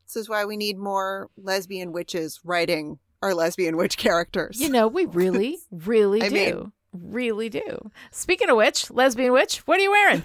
[0.07, 4.61] This is why we need more lesbian witches writing our lesbian witch characters.
[4.61, 9.78] you know we really really do mean- really do speaking of which lesbian witch what
[9.78, 10.24] are you wearing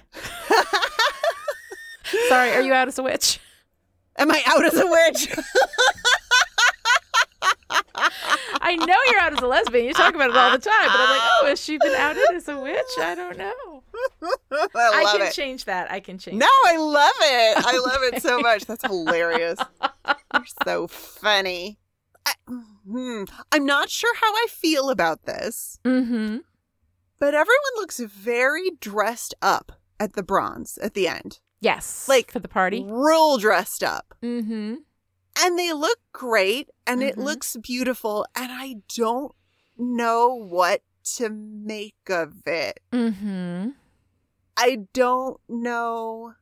[2.29, 3.39] sorry are you out as a witch
[4.17, 5.29] Am I out as a witch?
[8.61, 10.99] i know you're out as a lesbian you talk about it all the time but
[10.99, 13.83] i'm like oh has she been outed as a witch i don't know
[14.51, 15.33] I i can it.
[15.33, 17.65] change that i can change No, I love it.
[17.65, 18.65] I love it so much.
[18.65, 19.59] That's hilarious.
[20.33, 21.77] You're so funny.
[22.25, 26.37] I, hmm, I'm not sure how I feel about this, mm-hmm
[27.19, 31.39] but everyone looks very dressed up at the bronze at the end.
[31.59, 34.15] yes Like, for the party Real dressed up.
[34.23, 34.75] mm-hmm
[35.39, 37.23] And they look great and it Mhm.
[37.23, 38.25] looks beautiful.
[38.35, 39.33] And I don't
[39.77, 40.83] know what
[41.15, 42.79] to make of it.
[42.91, 43.69] mm-hmm
[44.57, 46.33] I don't know.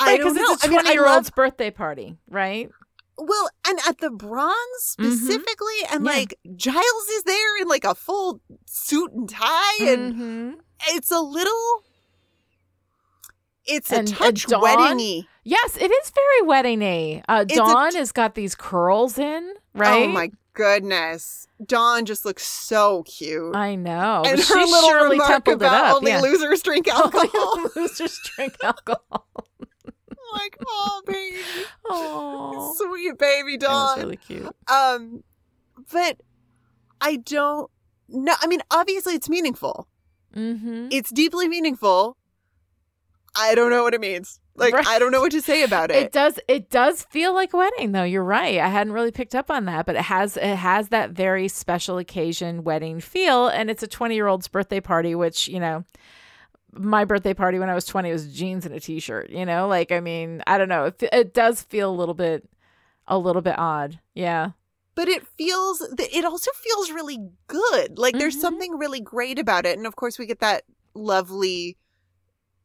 [0.00, 2.70] Right because it's a 20 I year love old's birthday party right
[3.18, 5.12] Well, and at the bronze Mhm.
[5.12, 6.10] specifically, and Yeah.
[6.10, 10.60] like Giles is there in like a full suit and tie, and Mhm.
[10.88, 11.84] it's a little,
[13.66, 15.28] it's a And, uh, touch weddingy.
[15.44, 17.22] Yes, it is very wedding-y.
[17.28, 20.08] Uh, Dawn t- has got these curls in, right?
[20.08, 24.22] Oh my goodness, Dawn just looks so cute, I know.
[24.26, 26.20] and her little surely remark about only yeah.
[26.20, 27.28] losers drink alcohol.
[27.58, 29.26] Only losers drink alcohol.
[30.32, 31.36] like, oh baby,
[31.88, 33.98] Oh, sweet baby Dawn.
[33.98, 34.48] really cute.
[34.72, 35.22] Um,
[35.92, 36.20] but
[37.00, 37.70] I don't
[38.08, 38.34] know.
[38.40, 39.88] I mean, obviously, it's meaningful.
[40.34, 40.88] Mm-hmm.
[40.90, 42.16] it's deeply meaningful.
[43.36, 44.40] I don't know what it means.
[44.56, 44.86] Like Right.
[44.86, 46.12] I don't know what to say about It it.
[46.12, 46.38] does.
[46.46, 48.04] It does feel like a wedding, though.
[48.04, 48.58] You're right.
[48.58, 50.36] I hadn't really picked up on that, but it has.
[50.36, 54.80] It has that very special occasion wedding feel, and it's a 20 year old's birthday
[54.80, 55.84] party, which you know,
[56.72, 59.30] my birthday party when I was 20 was jeans and a t-shirt.
[59.30, 60.84] You know, like I mean, I don't know.
[60.86, 62.48] It, it does feel a little bit,
[63.08, 63.98] a little bit odd.
[64.14, 64.50] Yeah.
[64.96, 67.98] but it feels it also feels really good.
[67.98, 68.40] Like there's Mhm.
[68.40, 69.76] something really great about it.
[69.76, 70.62] And of course we get that
[70.94, 71.76] lovely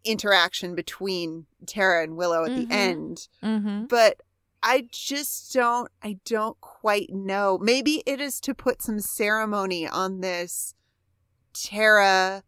[0.03, 2.67] interaction between Tara and Willow at Mhm.
[2.69, 3.27] the end.
[3.43, 3.85] Mm-hmm.
[3.85, 4.21] But
[4.63, 7.57] I just don't I don't quite know.
[7.61, 10.73] Maybe it is to put some ceremony on this
[11.53, 12.43] Tara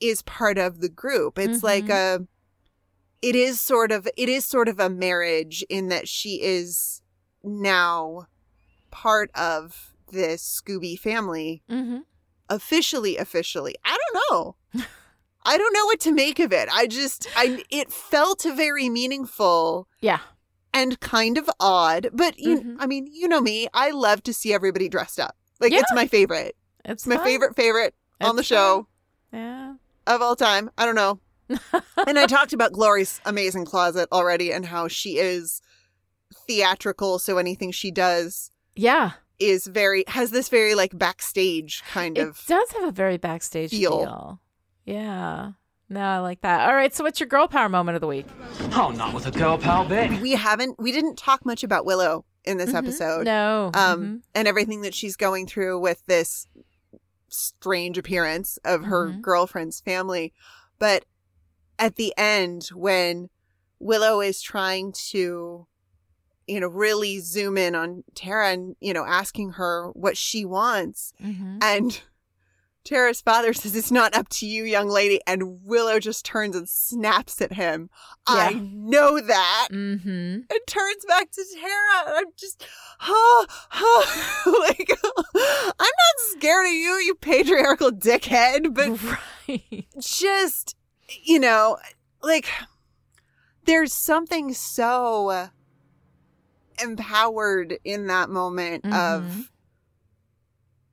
[0.00, 1.38] is part of the group.
[1.38, 2.26] It's like a
[3.22, 7.02] it is sort of it is sort of a marriage in that she is
[7.44, 8.26] now
[8.90, 11.98] part of this Scooby family Mm-hmm.
[12.48, 13.74] officially officially.
[13.84, 14.56] I don't know.
[15.44, 16.68] I don't know what to make of it.
[16.72, 20.20] I just I it felt very meaningful Yeah.
[20.74, 22.76] and kind of odd, but you Mhm.
[22.78, 25.36] I mean, you know me, I love to see everybody dressed up.
[25.60, 26.56] Like it's my favorite.
[26.84, 27.24] It's It's my fun.
[27.24, 28.86] favorite favorite on the show
[29.30, 29.40] fun.
[29.40, 29.74] Yeah.
[30.06, 30.70] of all time.
[30.78, 31.20] I don't know.
[32.06, 35.60] and I talked about Glory's amazing closet already and how she is
[36.46, 39.12] theatrical, so anything she does Yeah.
[39.38, 43.16] is very has this very like backstage kind It of It does have a very
[43.16, 43.98] backstage feel.
[44.04, 44.40] feel.
[44.90, 45.52] Yeah.
[45.88, 46.68] No, I like that.
[46.68, 46.94] All right.
[46.94, 48.26] So, what's your girl power moment of the week?
[48.74, 50.20] Oh, not with a girl pal bit.
[50.20, 52.76] we haven't we didn't talk much about Willow in this Mhm.
[52.78, 53.24] episode.
[53.24, 53.70] No.
[53.74, 54.22] Um Mhm.
[54.34, 56.46] and everything that she's going through with this
[57.28, 59.20] strange appearance of her Mhm.
[59.20, 60.32] girlfriend's family.
[60.78, 61.04] But
[61.78, 63.28] at the end when
[63.78, 65.66] Willow is trying to
[66.46, 71.12] you know really zoom in on Tara and you know asking her what she wants
[71.22, 71.58] Mhm.
[71.62, 72.00] and
[72.90, 76.68] Tara's father says it's not up to you young lady and Willow just turns and
[76.68, 77.88] snaps at him.
[78.26, 80.44] I know that Mhm.
[80.50, 82.08] and turns back to Tara.
[82.08, 82.66] And I'm just,
[83.02, 84.90] oh, oh, like,
[85.36, 89.00] I'm not scared of you, you patriarchal dickhead, but
[89.48, 89.86] right.
[90.00, 90.74] just,
[91.22, 91.78] you know,
[92.22, 92.48] like,
[93.66, 95.48] there's something so
[96.82, 98.94] empowered in that moment Mhm.
[98.94, 99.50] of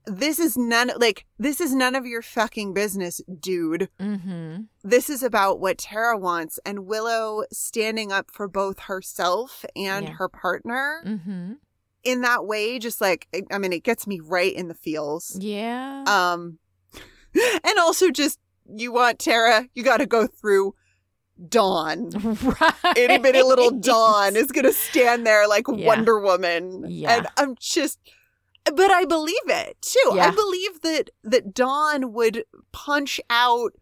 [0.07, 4.61] this is none like this is none of your fucking business dude Mm-hmm.
[4.83, 10.13] this is about what Tara wants and Willow standing up for both herself and Yeah.
[10.13, 11.53] her partner Mm-hmm.
[12.03, 15.37] in that way just like I- mean it gets me right in the feels.
[15.39, 16.03] Yeah.
[16.07, 16.59] Um
[17.63, 18.39] and also just
[18.73, 20.73] you want Tara, you got to go through
[21.49, 22.09] Dawn.
[22.61, 22.97] right.
[22.97, 25.85] Itty bitty little Dawn is going to stand there like Yeah.
[25.85, 26.83] Wonder Woman.
[26.87, 27.15] Yeah.
[27.17, 27.99] And I'm just
[28.75, 30.13] but I believe it too.
[30.15, 30.27] Yeah.
[30.27, 33.73] I believe that that Dawn would punch out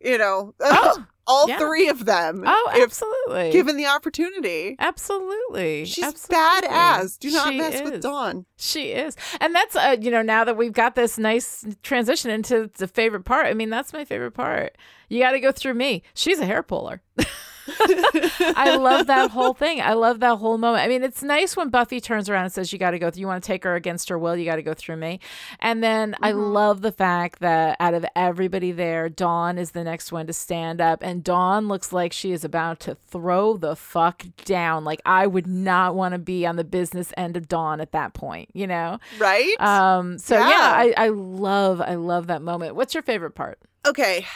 [0.00, 1.58] you know Oh, all yeah.
[1.58, 3.50] three of them oh, if absolutely.
[3.50, 4.76] given the opportunity.
[4.78, 5.86] absolutely.
[5.86, 6.68] She's absolutely.
[6.68, 7.18] badass.
[7.18, 8.02] Do not She mess with.
[8.02, 8.44] Dawn.
[8.58, 9.16] She is.
[9.40, 13.24] And that's uh you know, now that we've got this nice transition into the favorite
[13.24, 13.46] part.
[13.46, 14.76] I mean, that's my favorite part.
[15.08, 16.02] You got to go through me.
[16.14, 17.00] She's a hair puller.
[17.66, 19.80] I love that whole thing.
[19.80, 20.84] I love that whole moment.
[20.84, 23.10] I mean, it's nice when Buffy turns around and says, "You got to go.
[23.14, 24.36] You want to take her against her will.
[24.36, 25.20] You got to go through me."
[25.60, 30.12] And then I love the fact that out of everybody there, Dawn is the next
[30.12, 34.24] one to stand up, and Dawn looks like she is about to throw the fuck
[34.44, 34.84] down.
[34.84, 38.14] Like I would not want to be on the business end of Dawn at that
[38.14, 38.50] point.
[38.52, 38.98] You know.
[39.18, 39.54] Right?
[39.60, 40.18] Um.
[40.18, 40.92] So yeah, Yeah.
[40.96, 42.74] I, I love I love that moment.
[42.76, 43.58] What's your favorite part?
[43.86, 44.26] okay.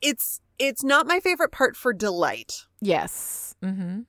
[0.00, 3.54] It's it's not my favorite part for delight, Yes.
[3.62, 4.00] Mm-hmm.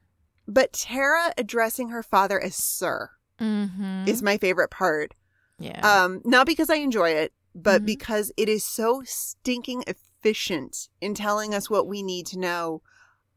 [0.48, 4.08] but Tara addressing her father as sir Mm-hmm.
[4.08, 5.14] is my favorite part.
[5.60, 5.80] yeah.
[6.04, 7.86] Um not because I enjoy it, but Mhm.
[7.86, 12.82] because it is so stinking efficient in telling us what we need to know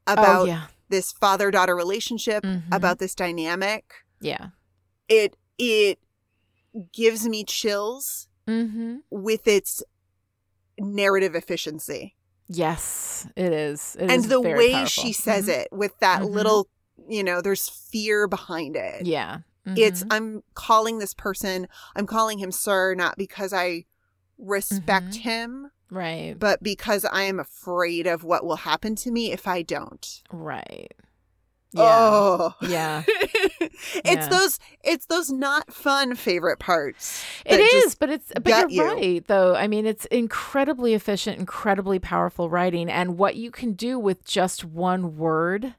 [0.07, 0.67] about oh yeah.
[0.89, 2.63] this father-daughter relationship, Mhm.
[2.73, 3.85] about this dynamic.
[4.21, 4.49] Yeah.
[5.09, 5.99] It it
[6.93, 8.99] gives me chills Mm-hmm.
[9.11, 9.83] with its
[10.79, 12.15] narrative efficiency.
[12.49, 13.97] Yes, it is.
[13.99, 14.87] It and is the way powerful.
[14.89, 15.61] she says Mhm.
[15.61, 16.31] it with that Mhm.
[16.31, 16.69] little
[17.09, 19.39] you know there's fear behind it Yeah.
[19.65, 20.07] it's Mhm.
[20.11, 23.85] i'm calling this person i'm calling him sir not because i
[24.37, 25.21] respect Mhm.
[25.21, 26.35] him right.
[26.39, 30.93] but because i am afraid of what will happen to me if i don't Right.
[31.73, 31.83] Yeah.
[32.11, 33.03] oh Yeah.
[33.07, 34.29] it's Yeah.
[34.29, 38.95] those it's those not fun favorite parts It is, but it's but you're you.
[38.97, 39.55] right though.
[39.55, 44.65] I mean, it's incredibly efficient, incredibly powerful writing, and what you can do with just
[44.65, 45.75] one word,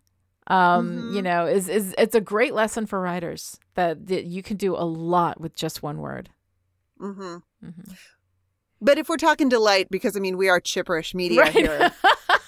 [0.47, 1.23] um, you Mhm.
[1.23, 4.85] know, is is it's a great lesson for writers that, that you can do a
[4.85, 6.29] lot with just one word.
[6.99, 7.95] hmm Mhm.
[8.81, 11.51] but if we're talking delight because i mean we are chipperish media Right.
[11.53, 11.91] here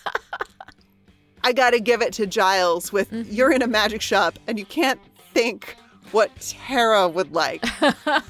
[1.44, 3.26] I gotta give it to Giles with Mhm.
[3.30, 5.00] you're in a magic shop and you can't
[5.34, 5.76] think
[6.12, 7.64] what Tara would like.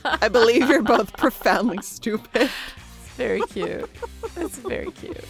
[0.05, 2.49] I believe you're both profoundly stupid.
[2.49, 3.89] It's very cute.
[4.37, 5.25] It's very cute.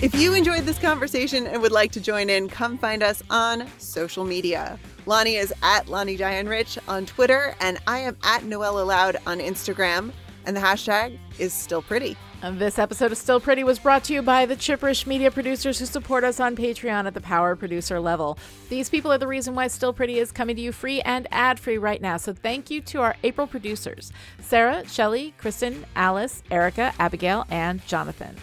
[0.00, 3.66] If you enjoyed this conversation and would like to join in, come find us on
[3.78, 4.78] social media.
[5.06, 9.38] Lani is at Lani Diane Rich on Twitter, and I am at Noelle Aloud on
[9.40, 10.12] Instagram.
[10.48, 12.16] And the hashtag is still pretty.
[12.40, 15.78] And this episode of Still Pretty was brought to you by the Chipperish media producers
[15.78, 18.38] who support us on Patreon at the power producer level.
[18.70, 21.60] These people are the reason why Still Pretty is coming to you free and ad
[21.60, 22.16] free right now.
[22.16, 28.34] So thank you to our April producers Sarah, Shelley, Kristen, Alice, Erica, Abigail, and Jonathan.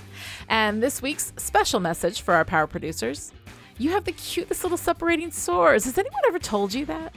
[0.47, 3.33] And this week's special message for our power producers
[3.77, 5.83] you have the cutest little separating sores.
[5.83, 7.13] Has anyone ever told you that?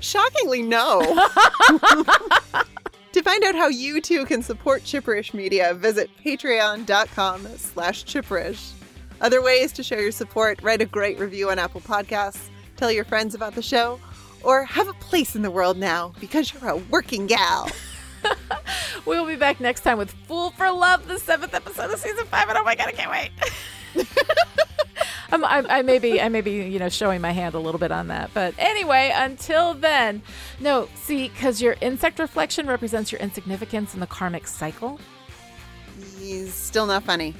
[0.02, 1.00] Shockingly, no.
[3.18, 8.70] to find out how you too can support Chipperish Media, visit patreon.com slash chipperish.
[9.20, 13.04] Other ways to show your support, write a great review on Apple Podcasts, tell your
[13.04, 13.98] friends about the show,
[14.44, 17.68] or have a place in the world now because you're a working gal.
[19.04, 22.48] we'll be back next time with Fool for Love, the seventh episode of season five,
[22.48, 23.30] and oh my god, I can't wait.
[25.30, 27.92] I, I may be, I may be, you know, showing my hand a little bit
[27.92, 28.30] on that.
[28.32, 30.22] But anyway, until then,
[30.60, 34.98] no, see, because your insect reflection represents your insignificance in the karmic cycle.
[36.18, 37.34] He's still not funny.